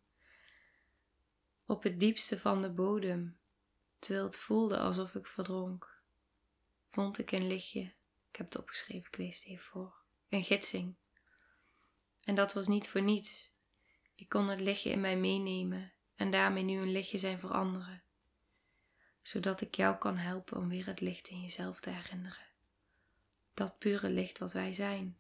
op 1.67 1.84
het 1.84 2.00
diepste 2.00 2.39
van 2.39 2.62
de 2.62 2.70
bodem, 2.70 3.39
terwijl 4.00 4.25
het 4.25 4.38
voelde 4.38 4.79
alsof 4.79 5.15
ik 5.15 5.27
verdronk, 5.27 6.01
vond 6.89 7.17
ik 7.17 7.32
een 7.32 7.48
lichtje. 7.48 7.96
Ik 8.29 8.36
heb 8.36 8.46
het 8.46 8.58
opgeschreven, 8.58 9.08
ik 9.08 9.17
lees 9.17 9.36
het 9.36 9.46
even 9.48 9.65
voor. 9.65 9.96
Een 10.29 10.44
gidsing. 10.44 10.96
En 12.24 12.36
dat 12.36 12.53
was 12.53 12.67
niet 12.67 12.89
voor 12.89 13.01
niets. 13.01 13.53
Ik 14.15 14.29
kon 14.29 14.48
het 14.48 14.60
lichtje 14.60 14.89
in 14.89 15.01
mij 15.01 15.17
meenemen 15.17 15.94
en 16.15 16.32
daarmee 16.32 16.63
nu 16.63 16.77
een 16.77 16.91
lichtje 16.91 17.17
zijn 17.17 17.39
voor 17.39 17.51
anderen, 17.51 18.03
zodat 19.27 19.62
ik 19.62 19.75
jou 19.75 19.98
kan 19.98 20.17
helpen 20.17 20.57
om 20.57 20.67
weer 20.67 20.86
het 20.86 21.00
licht 21.00 21.29
in 21.29 21.41
jezelf 21.41 21.79
te 21.79 21.89
herinneren. 21.89 22.46
Dat 23.53 23.77
pure 23.77 24.10
licht 24.10 24.38
wat 24.38 24.53
wij 24.53 24.74
zijn, 24.74 25.17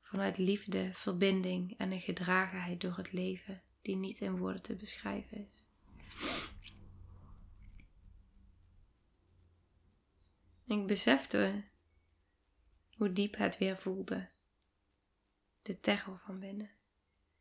vanuit 0.00 0.38
liefde, 0.38 0.94
verbinding 0.94 1.78
en 1.78 1.92
een 1.92 2.00
gedragenheid 2.00 2.80
door 2.80 2.96
het 2.96 3.12
leven 3.12 3.62
die 3.82 3.96
niet 3.96 4.20
in 4.20 4.36
woorden 4.36 4.62
te 4.62 4.76
beschrijven 4.76 5.46
is. 5.46 5.66
Ik 10.64 10.86
besefte 10.86 11.64
hoe 12.96 13.12
diep 13.12 13.36
het 13.36 13.58
weer 13.58 13.76
voelde, 13.76 14.28
de 15.62 15.80
terror 15.80 16.18
van 16.18 16.38
binnen. 16.38 16.70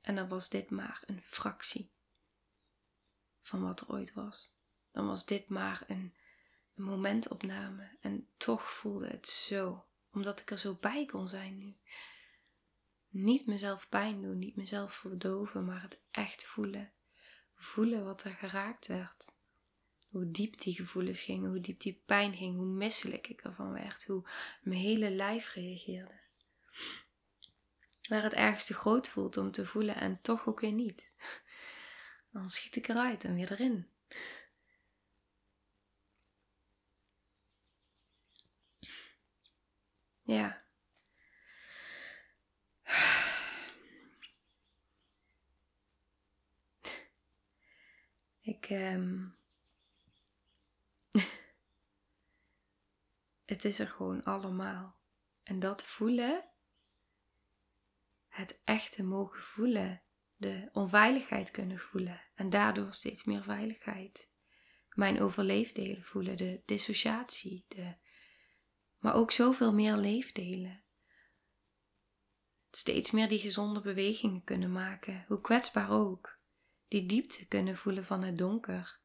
En 0.02 0.16
dan 0.16 0.28
was 0.28 0.50
dit 0.50 0.70
maar 0.70 1.04
een 1.06 1.22
fractie 1.22 1.92
van 3.42 3.62
wat 3.62 3.82
er 3.82 3.90
ooit 3.90 4.14
was. 4.14 4.60
Dan 4.92 5.08
was 5.08 5.26
dit 5.26 5.50
maar 5.50 5.84
een, 5.88 6.14
momentopname. 6.74 7.98
En 8.02 8.28
toch 8.38 8.72
voelde 8.72 9.08
het 9.08 9.28
zo, 9.28 9.86
omdat 10.12 10.40
ik 10.40 10.52
er 10.52 10.58
zo 10.58 10.78
bij 10.80 11.06
kon 11.06 11.28
zijn 11.28 11.58
nu. 11.58 11.76
Niet 13.10 13.46
mezelf 13.46 13.90
pijn 13.90 14.22
doen, 14.22 14.40
niet 14.40 14.56
mezelf 14.56 14.94
verdoven, 14.94 15.66
maar 15.66 15.82
het 15.82 16.00
echt 16.12 16.46
voelen. 16.46 16.92
Voelen 17.56 18.04
wat 18.04 18.24
er 18.24 18.32
geraakt 18.32 18.88
werd. 18.88 19.36
Hoe 20.10 20.32
diep 20.32 20.62
die 20.62 20.74
gevoelens 20.74 21.20
gingen, 21.20 21.50
hoe 21.50 21.60
diep 21.60 21.80
die 21.80 22.02
pijn 22.06 22.36
ging, 22.36 22.56
hoe 22.56 22.66
misselijk 22.66 23.28
ik 23.28 23.42
ervan 23.42 23.72
werd, 23.72 24.06
hoe 24.06 24.28
mijn 24.62 24.80
hele 24.80 25.10
lijf 25.12 25.54
reageerde 25.54 26.20
waar 28.12 28.24
het 28.24 28.34
ergens 28.34 28.66
te 28.66 28.74
groot 28.74 29.10
voelt 29.10 29.38
om 29.38 29.52
te 29.52 29.66
voelen 29.66 29.96
en 29.96 30.22
toch 30.22 30.48
ook 30.48 30.60
weer 30.60 30.72
niet. 30.72 31.12
Dan 32.32 32.50
schiet 32.50 32.76
ik 32.76 32.88
eruit 32.88 33.24
en 33.24 33.34
weer 33.36 33.52
erin. 33.52 33.88
Ja. 40.32 40.64
Ik, 48.42 48.70
um... 48.70 49.36
het 53.46 53.66
is 53.66 53.80
er 53.80 53.88
gewoon 53.88 54.24
allemaal. 54.24 54.96
En 55.44 55.60
dat 55.60 55.84
voelen 55.84 56.50
het 58.28 58.62
echte 58.64 59.04
mogen 59.04 59.42
voelen, 59.42 60.02
de 60.36 60.70
onveiligheid 60.72 61.52
kunnen 61.52 61.80
voelen 61.80 62.22
en 62.36 62.50
daardoor 62.50 62.94
steeds 62.94 63.24
meer 63.24 63.44
veiligheid. 63.44 64.32
Mijn 64.90 65.22
overleefdelen 65.22 66.04
voelen, 66.04 66.38
de 66.38 66.62
dissociatie, 66.66 67.66
de, 67.68 67.96
maar 69.02 69.14
ook 69.14 69.32
zoveel 69.32 69.74
meer 69.74 69.96
leefdelen. 69.96 70.84
Steeds 72.72 73.12
meer 73.12 73.30
die 73.30 73.40
gezonde 73.40 73.82
bewegingen 73.82 74.44
kunnen 74.44 74.72
maken, 74.72 75.26
hoe 75.28 75.42
kwetsbaar 75.42 75.92
ook. 75.92 76.40
Die 76.88 77.06
diepte 77.06 77.48
kunnen 77.48 77.78
voelen 77.78 78.06
van 78.06 78.24
het 78.24 78.38
donker 78.38 79.00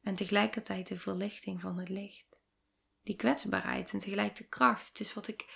en 0.00 0.14
tegelijkertijd 0.14 0.88
de 0.88 0.98
verlichting 0.98 1.60
van 1.60 1.78
het 1.78 1.88
licht. 1.88 2.26
Die 3.02 3.16
kwetsbaarheid 3.16 3.92
en 3.92 3.98
tegelijk 3.98 4.36
de 4.36 4.48
kracht. 4.48 4.88
Het 4.88 5.00
is 5.00 5.14
wat 5.14 5.28
ik 5.28 5.46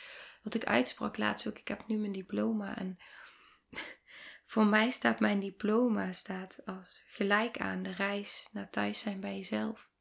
wat 0.42 0.54
ik 0.54 0.64
uitsprak 0.64 1.16
laatst 1.16 1.48
ook. 1.48 1.58
Ik 1.58 1.68
heb 1.68 1.86
nu 1.86 1.96
mijn 1.96 2.12
diploma 2.12 2.76
en 2.76 2.98
voor 4.52 4.66
mij 4.66 4.90
staat 4.90 5.20
mijn 5.20 5.40
diploma 5.40 6.12
staat 6.12 6.66
als 6.66 7.04
gelijk 7.06 7.58
aan 7.58 7.82
de 7.82 7.92
reis 7.92 8.48
naar 8.52 8.70
thuis 8.70 8.98
zijn 8.98 9.20
bij 9.20 9.36
jezelf. 9.36 9.91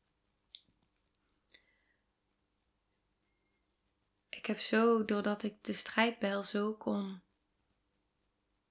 Ik 4.42 4.48
heb 4.48 4.60
zo, 4.60 5.06
doordat 5.06 5.44
ik 5.44 5.64
de 5.64 5.74
strijdbijl 5.74 6.44
zo 6.44 6.74
kon, 6.74 7.22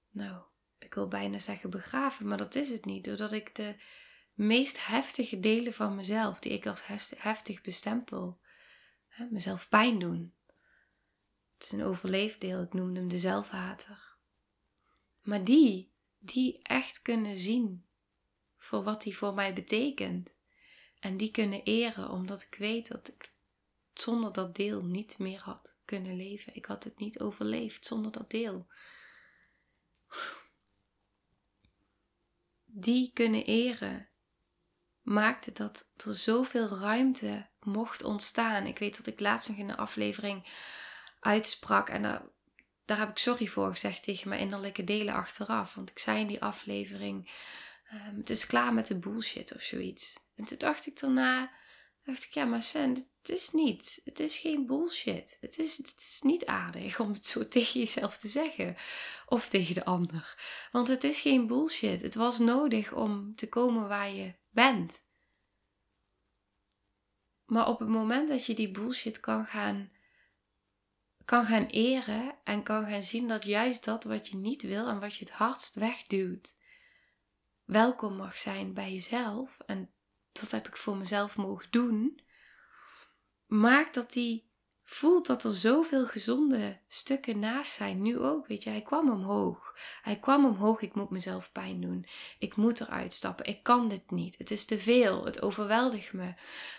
nou, 0.09 0.43
ik 0.79 0.93
wil 0.93 1.07
bijna 1.07 1.37
zeggen 1.37 1.69
begraven, 1.69 2.27
maar 2.27 2.37
dat 2.37 2.55
is 2.55 2.69
het 2.69 2.85
niet. 2.85 3.03
Doordat 3.03 3.31
ik 3.31 3.55
de 3.55 3.75
meest 4.33 4.85
heftige 4.85 5.39
delen 5.39 5.73
van 5.73 5.95
mezelf, 5.95 6.39
die 6.39 6.51
ik 6.51 6.65
als 6.65 6.83
heftig 7.17 7.61
bestempel, 7.61 8.39
hè, 9.07 9.25
mezelf 9.29 9.69
pijn 9.69 9.99
doen, 9.99 10.35
het 11.53 11.63
is 11.63 11.71
een 11.71 11.83
overleefdeel, 11.83 12.61
ik 12.61 12.73
noemde 12.73 12.99
hem 12.99 13.09
de 13.09 13.19
zelfhater. 13.19 14.17
Maar 15.21 15.43
die, 15.43 15.93
die 16.17 16.61
echt 16.61 17.01
kunnen 17.01 17.37
zien 17.37 17.85
voor 18.57 18.83
wat 18.83 19.01
die 19.01 19.17
voor 19.17 19.33
mij 19.33 19.53
betekent. 19.53 20.33
En 20.99 21.17
die 21.17 21.31
kunnen 21.31 21.63
eren, 21.63 22.09
omdat 22.09 22.41
ik 22.41 22.55
weet 22.55 22.87
dat 22.87 23.07
ik 23.07 23.31
zonder 23.93 24.33
dat 24.33 24.55
deel 24.55 24.85
niet 24.85 25.19
meer 25.19 25.39
had 25.39 25.75
kunnen 25.85 26.15
leven. 26.15 26.55
Ik 26.55 26.65
had 26.65 26.83
het 26.83 26.99
niet 26.99 27.19
overleefd 27.19 27.85
zonder 27.85 28.11
dat 28.11 28.29
deel. 28.29 28.67
Die 32.65 33.11
kunnen 33.13 33.45
eren 33.45 34.09
maakte 35.01 35.51
dat 35.51 35.87
er 36.05 36.15
zoveel 36.15 36.67
ruimte 36.67 37.47
mocht 37.59 38.03
ontstaan. 38.03 38.65
Ik 38.65 38.79
weet 38.79 38.97
dat 38.97 39.07
ik 39.07 39.19
laatst 39.19 39.47
nog 39.47 39.57
in 39.57 39.69
een 39.69 39.77
aflevering 39.77 40.45
uitsprak. 41.19 41.89
En 41.89 42.01
daar, 42.85 42.97
heb 42.99 43.09
ik 43.09 43.17
sorry 43.17 43.47
voor 43.47 43.69
gezegd 43.69 44.03
tegen 44.03 44.29
mijn 44.29 44.41
innerlijke 44.41 44.83
delen 44.83 45.13
achteraf. 45.13 45.73
Want 45.73 45.89
ik 45.89 45.99
zei 45.99 46.19
in 46.19 46.27
die 46.27 46.41
aflevering: 46.41 47.31
ehm, 47.89 48.17
Het 48.17 48.29
is 48.29 48.45
klaar 48.45 48.73
met 48.73 48.87
de 48.87 48.99
bullshit 48.99 49.55
of 49.55 49.61
zoiets. 49.61 50.19
En 50.35 50.45
toen 50.45 50.57
dacht 50.57 50.87
ik 50.87 50.99
daarna: 50.99 51.51
dacht 52.03 52.23
ik, 52.23 52.33
ja, 52.33 52.45
maar 52.45 52.71
het 53.21 53.29
is 53.29 53.51
niet. 53.51 54.01
Het 54.03 54.19
is 54.19 54.37
geen 54.37 54.65
bullshit. 54.65 55.37
Het 55.39 55.59
is, 55.59 55.77
het 55.77 55.93
is 55.97 56.19
niet 56.23 56.45
aardig 56.45 56.99
om 56.99 57.11
het 57.11 57.25
zo 57.25 57.47
tegen 57.47 57.79
jezelf 57.79 58.17
te 58.17 58.27
zeggen. 58.27 58.75
Of 59.25 59.49
tegen 59.49 59.73
de 59.73 59.85
ander. 59.85 60.39
Want 60.71 60.87
het 60.87 61.03
is 61.03 61.19
geen 61.19 61.47
bullshit. 61.47 62.01
Het 62.01 62.15
was 62.15 62.39
nodig 62.39 62.93
om 62.93 63.35
te 63.35 63.49
komen 63.49 63.87
waar 63.87 64.11
je 64.11 64.35
bent. 64.49 65.03
Maar 67.45 67.67
op 67.67 67.79
het 67.79 67.89
moment 67.89 68.29
dat 68.29 68.45
je 68.45 68.53
die 68.53 68.71
bullshit 68.71 69.19
kan 69.19 69.45
gaan, 69.45 69.91
kan 71.25 71.45
gaan 71.45 71.65
eren 71.65 72.35
en 72.43 72.63
kan 72.63 72.85
gaan 72.85 73.03
zien 73.03 73.27
dat 73.27 73.43
juist 73.43 73.85
dat 73.85 74.03
wat 74.03 74.27
je 74.27 74.35
niet 74.35 74.61
wil 74.61 74.87
en 74.87 74.99
wat 74.99 75.15
je 75.15 75.25
het 75.25 75.33
hardst 75.33 75.75
wegduwt, 75.75 76.57
welkom 77.63 78.15
mag 78.15 78.37
zijn 78.37 78.73
bij 78.73 78.91
jezelf. 78.91 79.59
En 79.65 79.93
dat 80.31 80.51
heb 80.51 80.67
ik 80.67 80.77
voor 80.77 80.97
mezelf 80.97 81.37
mogen 81.37 81.67
doen 81.71 82.21
maakt 83.51 83.93
dat 83.93 84.13
hij 84.13 84.45
voelt 84.83 85.27
dat 85.27 85.43
er 85.43 85.53
zoveel 85.53 86.05
gezonde 86.05 86.79
stukken 86.87 87.39
naast 87.39 87.71
zijn. 87.71 88.01
Nu 88.01 88.19
ook, 88.19 88.47
weet 88.47 88.63
je, 88.63 88.69
hij 88.69 88.81
kwam 88.81 89.09
omhoog. 89.09 89.75
Hij 90.01 90.19
kwam 90.19 90.45
omhoog, 90.45 90.81
ik 90.81 90.95
moet 90.95 91.09
mezelf 91.09 91.51
pijn 91.51 91.81
doen. 91.81 92.05
Ik 92.39 92.55
moet 92.55 92.81
eruit 92.81 93.13
stappen. 93.13 93.45
Ik 93.45 93.63
kan 93.63 93.89
dit 93.89 94.11
niet. 94.11 94.37
Het 94.37 94.51
is 94.51 94.65
te 94.65 94.79
veel. 94.79 95.25
Het 95.25 95.41
overweldigt 95.41 96.13
me. 96.13 96.33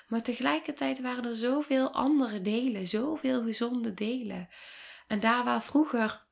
Maar 0.08 0.22
tegelijkertijd 0.22 1.00
waren 1.00 1.24
er 1.24 1.36
zoveel 1.36 1.92
andere 1.92 2.40
delen, 2.40 2.86
zoveel 2.86 3.42
gezonde 3.42 3.94
delen. 3.94 4.48
En 5.06 5.20
daar 5.20 5.44
waar 5.44 5.62
vroeger 5.62 6.26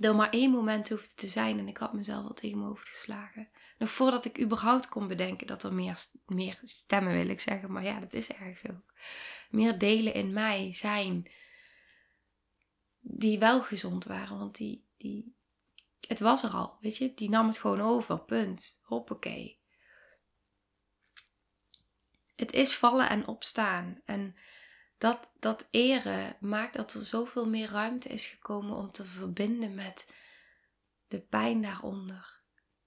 er 0.00 0.14
maar 0.14 0.30
één 0.30 0.50
moment 0.50 0.88
hoefde 0.88 1.14
te 1.14 1.26
zijn 1.26 1.58
en 1.58 1.68
ik 1.68 1.76
had 1.76 1.92
mezelf 1.92 2.26
al 2.26 2.34
tegen 2.34 2.58
mijn 2.58 2.70
hoofd 2.70 2.88
geslagen. 2.88 3.48
Nog 3.78 3.90
voordat 3.90 4.24
ik 4.24 4.40
überhaupt 4.40 4.88
kon 4.88 5.08
bedenken 5.08 5.46
dat 5.46 5.62
er 5.62 5.72
meer, 5.72 6.04
meer 6.26 6.60
stemmen 6.64 7.12
wil 7.12 7.28
ik 7.28 7.40
zeggen, 7.40 7.72
maar 7.72 7.84
ja, 7.84 8.00
dat 8.00 8.12
is 8.12 8.28
ergens 8.28 8.72
ook 8.72 8.92
meer 9.50 9.78
delen 9.78 10.14
in 10.14 10.32
mij 10.32 10.72
zijn 10.72 11.26
die 13.00 13.38
wel 13.38 13.62
gezond 13.62 14.04
waren. 14.04 14.38
Want 14.38 14.56
die, 14.56 14.86
die, 14.96 15.34
het 16.08 16.20
was 16.20 16.42
er 16.42 16.50
al, 16.50 16.76
weet 16.80 16.96
je. 16.96 17.14
Die 17.14 17.28
nam 17.28 17.46
het 17.46 17.58
gewoon 17.58 17.80
over, 17.80 18.20
punt. 18.20 18.80
Hoppakee. 18.82 19.58
Het 22.36 22.52
is 22.52 22.76
vallen 22.76 23.08
en 23.08 23.26
opstaan. 23.26 24.00
En 24.04 24.34
dat, 25.00 25.30
dat 25.38 25.66
eren 25.70 26.36
maakt 26.40 26.74
dat 26.74 26.94
er 26.94 27.04
zoveel 27.04 27.48
meer 27.48 27.70
ruimte 27.70 28.08
is 28.08 28.26
gekomen 28.26 28.76
om 28.76 28.90
te 28.90 29.04
verbinden 29.04 29.74
met 29.74 30.12
de 31.08 31.20
pijn 31.20 31.62
daaronder. 31.62 32.40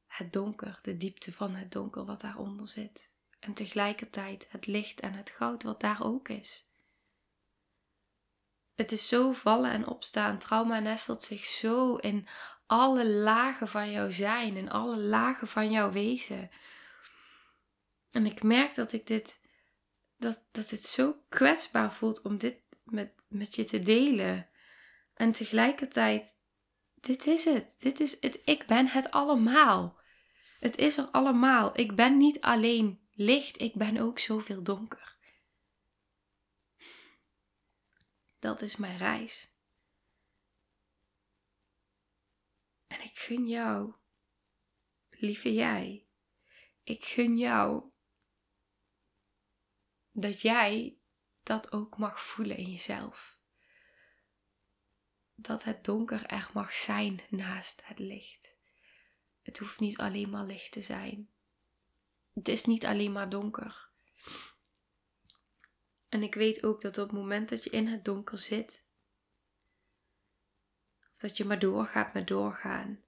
Het 0.08 0.34
donker, 0.34 0.80
de 0.82 0.98
diepte 0.98 1.34
van 1.34 1.56
het 1.56 1.72
donker 1.72 2.06
wat 2.06 2.22
daaronder 2.22 2.68
zit. 2.68 3.12
En 3.40 3.54
tegelijkertijd 3.54 4.46
het 4.50 4.68
licht 4.68 5.00
en 5.00 5.14
het 5.14 5.30
goud 5.30 5.64
wat 5.64 5.80
daar 5.80 6.04
ook 6.04 6.30
is. 6.30 6.68
Het 8.76 8.92
is 8.92 9.08
zo 9.08 9.32
vallen 9.32 9.72
en 9.72 9.88
opstaan. 9.88 10.38
Trauma 10.38 10.80
nestelt 10.80 11.24
zich 11.24 11.46
zo 11.46 11.96
in 11.96 12.28
alle 12.66 13.08
lagen 13.10 13.68
van 13.68 13.92
jouw 13.92 14.12
zijn, 14.12 14.56
in 14.56 14.72
alle 14.72 14.98
lagen 14.98 15.48
van 15.48 15.72
jouw 15.72 15.92
wezen. 15.92 16.50
En 18.12 18.26
ik 18.26 18.44
merk 18.44 18.76
dat 18.76 18.92
ik 18.92 19.08
dit, 19.08 19.40
dat, 20.24 20.44
dat 20.52 20.70
dit 20.70 20.86
zo 20.86 21.24
kwetsbaar 21.30 21.94
voelt 21.94 22.22
om 22.22 22.38
dit 22.38 22.62
met, 22.84 23.14
met 23.28 23.56
je 23.56 23.66
te 23.66 23.82
delen. 23.82 24.50
En 25.14 25.32
tegelijkertijd, 25.32 26.38
dit 26.94 27.28
is 27.28 27.46
het. 27.46 27.76
Dit 27.80 28.00
is 28.00 28.22
het. 28.22 28.40
Ik 28.46 28.66
ben 28.66 28.88
het 28.88 29.12
allemaal. 29.12 30.02
Het 30.60 30.78
is 30.78 30.98
er 30.98 31.06
allemaal. 31.06 31.80
Ik 31.80 31.96
ben 31.96 32.18
niet 32.18 32.42
alleen 32.42 33.08
licht, 33.12 33.62
ik 33.62 33.74
ben 33.74 33.98
ook 33.98 34.20
zoveel 34.20 34.64
donker. 34.64 35.18
Dat 38.40 38.62
is 38.62 38.76
mijn 38.76 38.98
reis. 38.98 39.52
En 42.88 43.04
ik 43.04 43.18
gun 43.18 43.48
jou, 43.48 43.94
lieve 45.10 45.54
jij, 45.54 46.08
ik 46.84 47.06
gun 47.06 47.38
jou 47.38 47.93
dat 50.14 50.42
jij 50.42 50.98
dat 51.44 51.72
ook 51.72 51.98
mag 51.98 52.26
voelen 52.26 52.58
in 52.58 52.72
jezelf. 52.72 53.40
Dat 55.36 55.64
het 55.64 55.84
donker 55.84 56.26
er 56.26 56.50
mag 56.54 56.74
zijn 56.74 57.22
naast 57.30 57.82
het 57.86 58.00
licht. 58.00 58.58
Het 59.42 59.58
hoeft 59.58 59.80
niet 59.80 59.98
alleen 59.98 60.30
maar 60.30 60.46
licht 60.46 60.72
te 60.72 60.82
zijn. 60.82 61.30
Het 62.34 62.48
is 62.48 62.66
niet 62.66 62.86
alleen 62.86 63.12
maar 63.12 63.30
donker. 63.30 63.92
En 66.10 66.24
ik 66.24 66.36
weet 66.36 66.64
ook 66.64 66.82
dat 66.82 66.98
op 66.98 67.10
het 67.10 67.18
moment 67.18 67.50
dat 67.50 67.64
je 67.64 67.70
in 67.70 67.88
het 67.88 68.06
donker 68.06 68.38
zit, 68.38 68.86
of 71.14 71.20
dat 71.20 71.38
je 71.38 71.46
maar 71.46 71.60
doorgaat 71.60 72.14
met 72.14 72.28
doorgaan, 72.28 73.04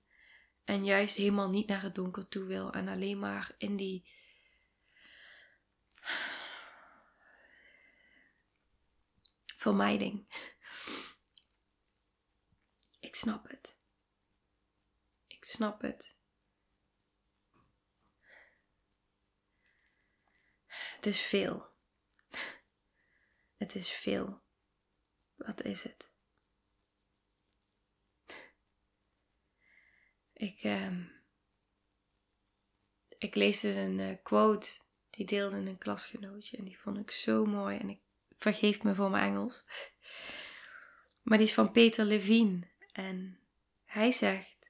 en 0.64 0.86
juist 0.86 1.16
helemaal 1.16 1.50
niet 1.50 1.68
naar 1.68 1.82
het 1.82 1.96
donker 1.96 2.28
toe 2.28 2.44
wil 2.44 2.74
en 2.74 2.88
alleen 2.88 3.20
maar 3.20 3.56
in 3.58 3.76
die 3.76 4.08
vermijding. 9.66 10.28
Ik 13.00 13.16
snap 13.16 13.50
het. 13.50 13.80
Ik 15.28 15.44
snap 15.44 15.82
het. 15.82 16.18
Het 20.68 21.06
is 21.06 21.22
veel. 21.22 21.74
Het 23.58 23.76
is 23.76 23.90
veel. 23.90 24.42
Wat 25.36 25.62
is 25.62 25.84
het? 25.84 26.12
Ik, 30.34 30.64
uh, 30.64 31.06
ik 33.18 33.36
leesde 33.36 33.70
een 33.70 34.00
uh, 34.00 34.16
quote 34.24 34.80
die 35.10 35.26
deelde 35.26 35.58
een 35.58 35.78
klasgenootje 35.78 36.58
en 36.58 36.66
die 36.66 36.80
vond 36.80 36.98
ik 36.98 37.12
zo 37.12 37.46
mooi 37.46 37.78
en 37.78 37.90
ik 37.90 38.05
vergeef 38.52 38.84
me 38.84 38.96
voor 38.96 39.10
mijn 39.10 39.24
Engels. 39.24 39.66
Maar 41.22 41.38
die 41.38 41.48
is 41.48 41.54
van 41.54 41.72
Peter 41.72 42.06
Levine 42.06 42.68
en 42.92 43.40
hij 43.86 44.12
zegt 44.12 44.70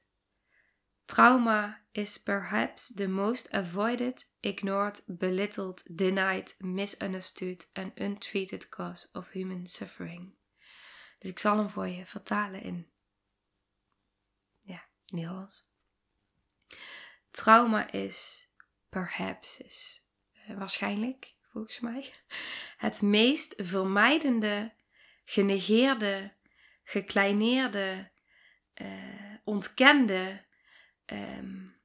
Trauma 1.05 1.81
is 1.91 2.17
perhaps 2.17 2.93
the 2.93 3.07
most 3.07 3.51
avoided, 3.51 4.31
ignored, 4.39 5.03
belittled, 5.05 5.83
denied, 5.97 6.55
misunderstood 6.59 7.69
and 7.73 7.99
untreated 7.99 8.69
cause 8.69 9.09
of 9.13 9.29
human 9.29 9.67
suffering. 9.67 10.33
Dus 11.19 11.29
ik 11.29 11.39
zal 11.39 11.57
hem 11.57 11.69
voor 11.69 11.87
je 11.87 12.05
vertalen 12.05 12.61
in 12.61 12.89
ja, 14.61 14.83
Nederlands. 15.05 15.67
Trauma 17.31 17.91
is 17.91 18.49
perhaps 18.89 19.57
is 19.57 20.03
uh, 20.33 20.57
waarschijnlijk 20.57 21.34
volgens 21.55 21.79
mij 21.79 22.13
het 22.77 23.01
meest 23.01 23.53
vermijdende, 23.57 24.73
genegeerde, 25.25 26.33
gekleineerde, 26.83 28.11
uh, 28.81 28.87
ontkende 29.43 30.45
um, 31.05 31.75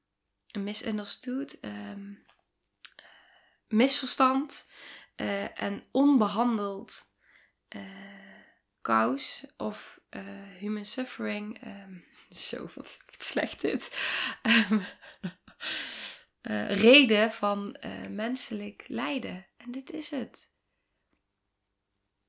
misunderstood, 0.51 1.57
um, 1.61 2.23
misverstand 3.67 4.71
uh, 5.15 5.61
en 5.61 5.83
onbehandeld 5.91 6.93
uh, 7.75 7.81
of 9.57 10.01
human 10.57 10.85
suffering. 10.85 11.65
Um, 11.65 12.05
zo, 12.49 12.69
wat 12.75 12.99
slecht 13.17 13.61
dit. 13.61 13.89
reden 16.67 17.31
van 17.31 17.77
menselijk 18.09 18.83
lijden. 18.87 19.45
En 19.63 19.71
dit 19.71 19.91
is 19.91 20.09
het. 20.09 20.49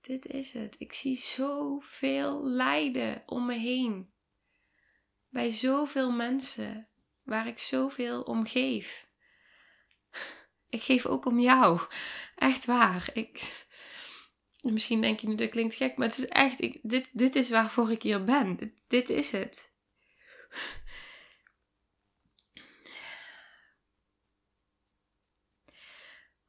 Dit 0.00 0.26
is 0.26 0.52
het. 0.52 0.74
Ik 0.78 0.92
zie 0.92 1.16
zoveel 1.16 2.44
lijden 2.44 3.22
om 3.26 3.46
me 3.46 3.54
heen 3.54 4.12
bij 5.28 5.50
zoveel 5.50 6.10
mensen 6.12 6.88
waar 7.22 7.46
ik 7.46 7.58
zoveel 7.58 8.22
om 8.22 8.46
geef. 8.46 9.06
Ik 10.68 10.82
geef 10.82 11.06
ook 11.06 11.24
om 11.24 11.38
jou. 11.38 11.80
Echt 12.36 12.64
waar. 12.64 13.10
Ik, 13.12 13.66
misschien 14.60 15.00
denk 15.00 15.20
je 15.20 15.28
nu 15.28 15.34
dat 15.34 15.50
klinkt 15.50 15.74
gek, 15.74 15.96
maar 15.96 16.08
het 16.08 16.18
is 16.18 16.26
echt, 16.26 16.60
ik, 16.60 16.78
dit, 16.82 17.08
dit 17.12 17.36
is 17.36 17.50
waarvoor 17.50 17.90
ik 17.90 18.02
hier 18.02 18.24
ben. 18.24 18.56
Dit, 18.56 18.72
dit 18.88 19.10
is 19.10 19.30
het. 19.30 19.72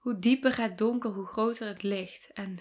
Hoe 0.03 0.19
dieper 0.19 0.57
het 0.57 0.77
donker, 0.77 1.09
hoe 1.09 1.27
groter 1.27 1.67
het 1.67 1.83
licht. 1.83 2.31
En 2.33 2.59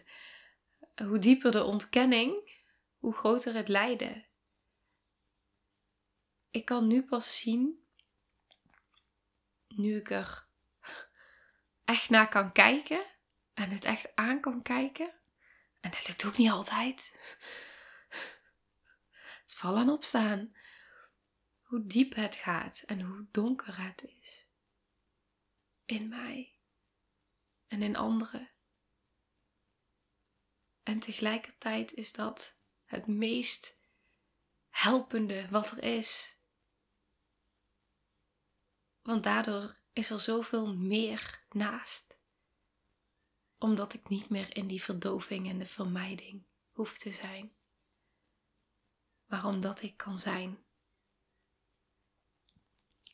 hoe 1.04 1.18
dieper 1.18 1.52
de 1.52 1.64
ontkenning, 1.64 2.60
hoe 2.98 3.14
groter 3.14 3.54
het 3.54 3.68
lijden 3.68 4.26
ik 6.52 6.64
kan 6.64 6.86
nu 6.86 7.02
pas 7.02 7.38
zien, 7.38 7.86
nu 9.68 9.96
ik 9.96 10.10
er 10.10 10.46
echt 11.84 12.10
naar 12.10 12.28
kan 12.28 12.52
kijken, 12.52 13.06
en 13.54 13.70
het 13.70 13.84
echt 13.84 14.16
aan 14.16 14.40
kan 14.40 14.62
kijken. 14.62 15.12
En 15.80 15.90
dat 15.90 16.08
lukt 16.08 16.24
ook 16.24 16.36
niet 16.36 16.50
altijd. 16.50 17.12
Het 19.42 19.54
vallen 19.54 19.82
en 19.82 19.88
opstaan. 19.88 20.56
Hoe 21.62 21.86
diep 21.86 22.14
het 22.14 22.34
gaat 22.34 22.82
en 22.86 23.00
hoe 23.00 23.26
donker 23.30 23.82
het 23.82 24.04
is. 24.04 24.46
In 25.84 26.08
mij 26.08 26.60
en 27.72 27.82
in 27.82 27.96
anderen. 27.96 28.50
En 30.82 31.00
tegelijkertijd 31.00 31.92
is 31.92 32.12
dat 32.12 32.56
het 32.84 33.06
meest 33.06 33.78
helpende 34.68 35.48
wat 35.48 35.70
er 35.70 35.82
is. 35.82 36.38
Want 39.02 39.22
daardoor 39.22 39.80
is 39.92 40.10
er 40.10 40.20
zoveel 40.20 40.76
meer 40.76 41.44
naast. 41.50 42.18
Omdat 43.58 43.94
ik 43.94 44.08
niet 44.08 44.28
meer 44.28 44.56
in 44.56 44.66
die 44.66 44.82
verdoving 44.82 45.48
en 45.48 45.58
de 45.58 45.66
vermijding 45.66 46.46
hoef 46.70 46.98
te 46.98 47.12
zijn. 47.12 47.56
Maar 49.26 49.46
omdat 49.46 49.82
ik 49.82 49.96
kan 49.96 50.18
zijn. 50.18 50.64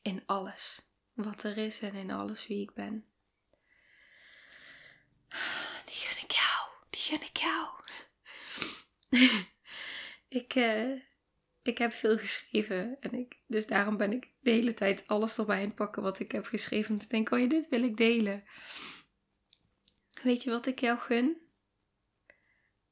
In 0.02 0.26
alles 0.26 0.88
wat 1.12 1.42
er 1.42 1.56
is 1.56 1.80
en 1.80 1.94
in 1.94 2.10
alles 2.10 2.46
wie 2.46 2.62
ik 2.62 2.72
ben. 2.72 3.07
Die 5.84 5.94
gun 5.94 6.24
ik 6.24 6.30
jou, 6.30 6.70
die 6.90 7.00
gun 7.00 7.22
ik 7.22 7.36
jou. 7.36 7.68
ik, 10.42 10.54
uh, 10.54 11.00
ik 11.62 11.78
heb 11.78 11.92
veel 11.92 12.18
geschreven. 12.18 12.96
En 13.00 13.14
ik, 13.14 13.36
dus 13.46 13.66
daarom 13.66 13.96
ben 13.96 14.12
ik 14.12 14.30
de 14.40 14.50
hele 14.50 14.74
tijd 14.74 15.06
alles 15.06 15.38
erbij 15.38 15.60
aan 15.60 15.64
het 15.64 15.74
pakken 15.74 16.02
wat 16.02 16.18
ik 16.18 16.32
heb 16.32 16.46
geschreven. 16.46 16.92
Om 16.92 16.98
te 16.98 17.08
denken, 17.08 17.36
oh 17.36 17.42
ja, 17.42 17.48
dit 17.48 17.68
wil 17.68 17.82
ik 17.82 17.96
delen. 17.96 18.44
Weet 20.22 20.42
je 20.42 20.50
wat 20.50 20.66
ik 20.66 20.80
jou 20.80 20.98
gun? 20.98 21.36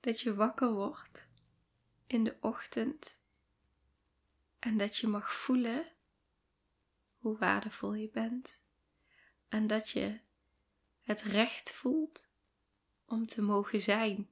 Dat 0.01 0.21
je 0.21 0.35
wakker 0.35 0.73
wordt 0.73 1.29
in 2.07 2.25
de 2.25 2.37
ochtend. 2.41 3.21
En 4.59 4.79
dat 4.79 4.97
je 4.97 5.07
mag 5.07 5.33
voelen 5.35 5.93
hoe 7.17 7.39
waardevol 7.39 7.95
je 7.95 8.11
bent. 8.11 8.61
En 9.49 9.67
dat 9.67 9.91
je 9.91 10.21
het 11.07 11.23
recht 11.23 11.73
voelt 11.73 12.29
om 13.05 13.27
te 13.27 13.43
mogen 13.43 13.83
zijn. 13.83 14.31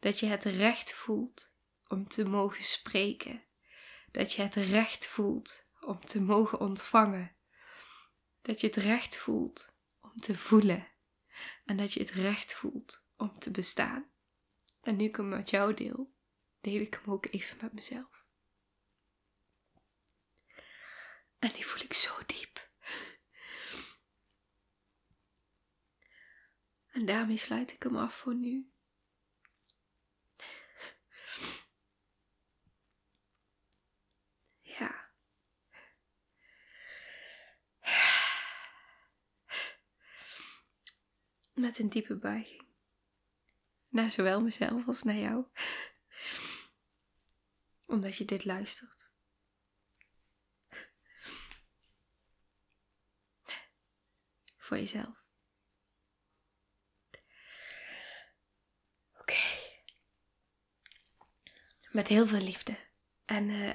Dat 0.00 0.18
je 0.18 0.26
het 0.26 0.44
recht 0.44 0.92
voelt 0.92 1.54
om 1.88 2.08
te 2.08 2.24
mogen 2.24 2.64
spreken 2.64 3.42
dat 4.12 4.32
je 4.32 4.42
het 4.42 4.54
recht 4.54 5.06
voelt 5.06 5.66
om 5.80 6.00
te 6.00 6.20
mogen 6.20 6.60
ontvangen. 6.60 7.36
Dat 8.42 8.60
je 8.60 8.66
het 8.66 8.76
recht 8.76 9.16
voelt 9.16 9.76
om 10.00 10.16
te 10.16 10.36
voelen. 10.36 10.88
En 11.64 11.76
dat 11.76 11.92
je 11.92 12.00
het 12.00 12.10
recht 12.10 12.54
voelt 12.54 13.06
om 13.16 13.32
te 13.32 13.50
bestaan. 13.50 14.10
En 14.82 14.96
nu 14.96 15.04
ik 15.04 15.16
hem 15.16 15.28
met 15.28 15.50
jou 15.50 15.74
deel, 15.74 16.14
deel 16.60 16.80
ik 16.80 16.94
hem 16.94 17.12
ook 17.12 17.26
even 17.26 17.58
met 17.60 17.72
mezelf. 17.72 18.24
En 21.38 21.52
die 21.52 21.66
voel 21.66 21.82
ik 21.82 21.92
zo 21.92 22.12
diep. 22.26 22.70
En 26.92 27.06
daarmee 27.06 27.36
sluit 27.36 27.72
ik 27.72 27.82
hem 27.82 27.96
af 27.96 28.14
voor 28.14 28.34
nu. 28.34 28.72
met 41.62 41.78
een 41.78 41.88
diepe 41.88 42.16
buiging. 42.16 42.66
Naar 43.88 44.10
zowel 44.10 44.40
mezelf 44.40 44.86
als 44.86 45.02
naar 45.02 45.16
jou. 45.16 45.44
Omdat 47.86 48.16
je 48.16 48.24
dit 48.24 48.44
luistert. 48.44 49.10
Voor 54.56 54.76
jezelf. 54.76 55.21
Met 61.92 62.08
heel 62.08 62.26
veel 62.26 62.40
liefde. 62.40 62.76
En 63.24 63.48
uh, 63.48 63.70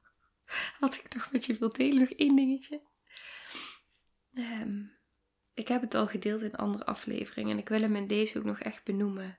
wat 0.80 0.94
ik 0.94 1.14
nog 1.14 1.32
met 1.32 1.44
je 1.44 1.58
wil 1.58 1.68
delen, 1.68 2.00
nog 2.00 2.10
één 2.10 2.36
dingetje. 2.36 2.82
Um, 4.32 4.98
ik 5.54 5.68
heb 5.68 5.80
het 5.80 5.94
al 5.94 6.06
gedeeld 6.06 6.42
in 6.42 6.54
andere 6.54 6.86
afleveringen 6.86 7.52
en 7.52 7.58
ik 7.58 7.68
wil 7.68 7.80
hem 7.80 7.96
in 7.96 8.06
deze 8.06 8.38
ook 8.38 8.44
nog 8.44 8.60
echt 8.60 8.84
benoemen. 8.84 9.38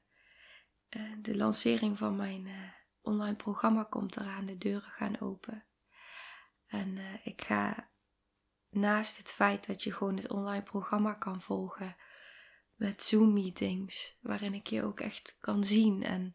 Uh, 0.90 1.12
de 1.22 1.36
lancering 1.36 1.98
van 1.98 2.16
mijn 2.16 2.46
uh, 2.46 2.70
online 3.02 3.36
programma 3.36 3.84
komt 3.84 4.18
eraan, 4.18 4.46
de 4.46 4.58
deuren 4.58 4.92
gaan 4.92 5.20
open. 5.20 5.66
En 6.68 6.98
ik 7.24 7.42
ga 7.42 7.92
naast 8.70 9.18
het 9.18 9.32
feit 9.32 9.68
dat 9.68 9.84
je 9.84 9.94
gewoon 9.94 10.16
het 10.16 10.30
online 10.30 10.64
programma 10.64 11.14
kan 11.14 11.42
volgen 11.42 11.96
met 12.76 13.04
Zoom-meetings, 13.04 14.18
waarin 14.22 14.54
ik 14.54 14.68
je 14.68 14.84
ook 14.84 15.00
echt 15.00 15.38
kan 15.40 15.64
zien 15.64 16.04
en 16.04 16.34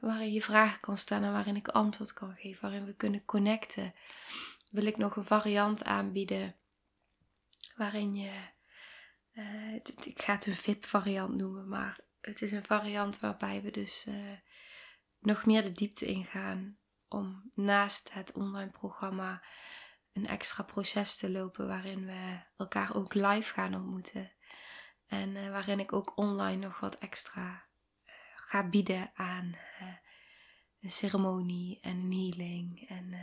waarin 0.00 0.32
je 0.32 0.42
vragen 0.42 0.80
kan 0.80 0.98
stellen 0.98 1.24
en 1.24 1.32
waarin 1.32 1.56
ik 1.56 1.68
antwoord 1.68 2.12
kan 2.12 2.34
geven, 2.36 2.62
waarin 2.62 2.84
we 2.84 2.94
kunnen 2.94 3.24
connecten, 3.24 3.94
wil 4.70 4.84
ik 4.84 4.96
nog 4.96 5.16
een 5.16 5.24
variant 5.24 5.84
aanbieden 5.84 6.54
waarin 7.76 8.14
je 8.14 8.32
uh, 9.32 9.74
ik 10.04 10.22
ga 10.22 10.32
het 10.32 10.46
een 10.46 10.56
VIP-variant 10.56 11.34
noemen, 11.34 11.68
maar 11.68 11.98
het 12.20 12.42
is 12.42 12.52
een 12.52 12.64
variant 12.64 13.20
waarbij 13.20 13.62
we 13.62 13.70
dus 13.70 14.06
uh, 14.08 14.32
nog 15.18 15.46
meer 15.46 15.62
de 15.62 15.72
diepte 15.72 16.06
ingaan 16.06 16.78
om 17.08 17.50
naast 17.54 18.12
het 18.12 18.32
online 18.32 18.70
programma 18.70 19.42
een 20.12 20.26
extra 20.26 20.62
proces 20.62 21.16
te 21.16 21.30
lopen 21.30 21.66
waarin 21.66 22.06
we 22.06 22.40
elkaar 22.56 22.94
ook 22.94 23.14
live 23.14 23.52
gaan 23.52 23.74
ontmoeten. 23.74 24.32
En 25.06 25.50
waarin 25.50 25.80
ik 25.80 25.92
ook 25.92 26.16
online 26.16 26.66
nog 26.66 26.80
wat 26.80 26.94
extra 26.98 27.64
ga 28.50 28.68
bieden 28.68 29.10
aan 29.14 29.56
een 30.80 30.90
ceremonie 30.90 31.78
en 31.80 31.96
een 31.96 32.12
healing. 32.12 32.88
En 32.88 33.14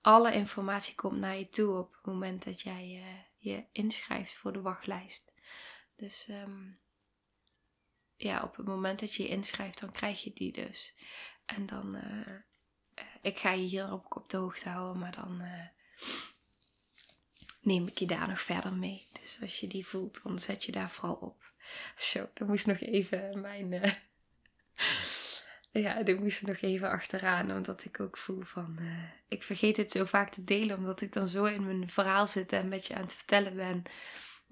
alle 0.00 0.34
informatie 0.34 0.94
komt 0.94 1.18
naar 1.18 1.36
je 1.36 1.48
toe 1.48 1.78
op 1.78 1.92
het 1.92 2.06
moment 2.06 2.44
dat 2.44 2.60
jij 2.60 3.04
je 3.36 3.64
inschrijft 3.72 4.34
voor 4.34 4.52
de 4.52 4.60
wachtlijst. 4.60 5.34
Dus 5.96 6.28
um, 6.28 6.78
ja, 8.16 8.42
op 8.42 8.56
het 8.56 8.66
moment 8.66 9.00
dat 9.00 9.14
je 9.14 9.22
je 9.22 9.28
inschrijft, 9.28 9.80
dan 9.80 9.92
krijg 9.92 10.22
je 10.22 10.32
die 10.32 10.52
dus. 10.52 10.94
En 11.44 11.66
dan, 11.66 11.98
ik 13.22 13.38
ga 13.38 13.50
je 13.50 13.66
hier 13.66 13.90
ook 13.90 14.16
op 14.16 14.28
de 14.28 14.36
hoogte 14.36 14.68
houden, 14.68 14.98
maar 14.98 15.12
dan 15.12 15.42
neem 17.60 17.86
ik 17.86 17.98
je 17.98 18.06
daar 18.06 18.28
nog 18.28 18.40
verder 18.40 18.72
mee. 18.72 19.08
Dus 19.20 19.38
als 19.40 19.60
je 19.60 19.66
die 19.66 19.86
voelt, 19.86 20.22
dan 20.22 20.38
zet 20.38 20.64
je 20.64 20.72
daar 20.72 20.90
vooral 20.90 21.14
op. 21.14 21.52
Zo, 21.96 22.28
dan 22.34 22.46
moest 22.46 22.66
nog 22.66 22.80
even 22.80 23.40
mijn. 23.40 23.82
Ja, 25.80 26.02
die 26.02 26.20
moest 26.20 26.40
er 26.40 26.48
nog 26.48 26.60
even 26.60 26.90
achteraan, 26.90 27.52
omdat 27.52 27.84
ik 27.84 28.00
ook 28.00 28.16
voel 28.16 28.42
van. 28.42 28.78
ik 29.28 29.42
vergeet 29.42 29.76
het 29.76 29.92
zo 29.92 30.04
vaak 30.04 30.32
te 30.32 30.44
delen, 30.44 30.76
omdat 30.76 31.00
ik 31.00 31.12
dan 31.12 31.28
zo 31.28 31.44
in 31.44 31.64
mijn 31.64 31.90
verhaal 31.90 32.26
zit 32.26 32.52
en 32.52 32.68
met 32.68 32.86
je 32.86 32.94
aan 32.94 33.02
het 33.02 33.14
vertellen 33.14 33.56
ben 33.56 33.82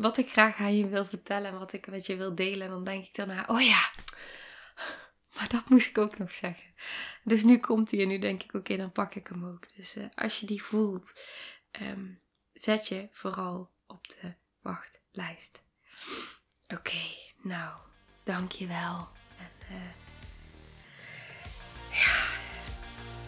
wat 0.03 0.19
ik 0.19 0.31
graag 0.31 0.57
aan 0.57 0.77
je 0.77 0.89
wil 0.89 1.05
vertellen 1.07 1.51
en 1.51 1.59
wat 1.59 1.73
ik 1.73 1.87
met 1.87 2.07
je 2.07 2.17
wil 2.17 2.35
delen. 2.35 2.67
En 2.67 2.73
dan 2.73 2.85
denk 2.85 3.05
ik 3.05 3.15
daarna, 3.15 3.45
oh 3.47 3.61
ja, 3.61 3.91
maar 5.35 5.49
dat 5.49 5.69
moest 5.69 5.89
ik 5.89 5.99
ook 5.99 6.19
nog 6.19 6.35
zeggen. 6.35 6.75
Dus 7.25 7.43
nu 7.45 7.59
komt 7.59 7.91
hij 7.91 8.01
en 8.01 8.09
nu 8.09 8.19
denk 8.19 8.43
ik, 8.43 8.55
oké, 8.55 8.77
dan 8.77 8.93
pak 8.93 9.15
ik 9.15 9.27
hem 9.27 9.45
ook. 9.45 9.67
Dus 9.77 9.97
uh, 9.97 10.05
als 10.15 10.41
je 10.41 10.47
die 10.47 10.63
voelt, 10.63 11.21
um, 11.81 12.21
zet 12.53 12.89
je 12.89 13.09
vooral 13.11 13.71
op 13.87 14.09
de 14.09 14.35
wachtlijst. 14.61 15.61
Oké, 16.75 17.03
nou, 17.43 17.77
dankjewel. 18.23 19.09
En 19.39 19.77
uh, 19.77 20.12